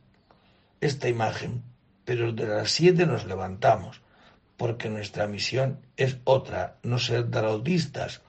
esta 0.81 1.09
imagen, 1.09 1.63
pero 2.05 2.33
de 2.33 2.47
las 2.47 2.71
siete 2.71 3.07
nos 3.07 3.27
levantamos, 3.27 4.01
porque 4.57 4.89
nuestra 4.89 5.27
misión 5.27 5.81
es 5.97 6.19
otra, 6.25 6.77
no 6.83 6.99
ser 6.99 7.31
draudistas, 7.31 8.23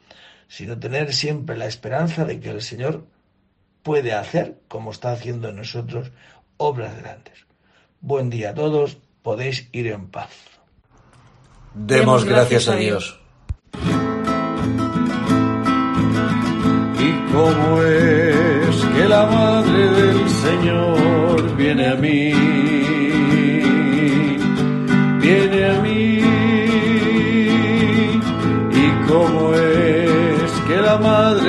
sino 0.48 0.78
tener 0.78 1.14
siempre 1.14 1.58
la 1.58 1.66
esperanza 1.66 2.26
de 2.26 2.40
que 2.40 2.50
el 2.50 2.62
Señor 2.62 3.06
puede 3.82 4.14
hacer, 4.14 4.60
como 4.68 4.92
está 4.92 5.12
haciendo 5.12 5.50
en 5.50 5.58
nosotros, 5.58 6.12
obras 6.58 6.98
grandes. 6.98 7.46
Buen 8.02 8.30
día 8.30 8.52
a 8.52 8.54
todos, 8.54 8.98
podéis 9.22 9.70
ir 9.72 9.88
en 9.88 10.08
paz. 10.08 10.32
Demos 11.74 12.24
gracias 12.26 12.68
a 12.68 12.76
Dios. 12.76 13.23
¿Cómo 17.34 17.82
es 17.82 18.76
que 18.96 19.06
la 19.08 19.26
madre 19.26 19.90
del 19.90 20.30
Señor 20.30 21.56
viene 21.58 21.88
a 21.88 21.96
mí? 21.96 22.32
Viene 25.20 25.66
a 25.72 25.82
mí. 25.82 26.22
¿Y 28.84 28.88
cómo 29.08 29.56
es 29.56 30.52
que 30.68 30.78
la 30.80 30.98
madre 31.00 31.43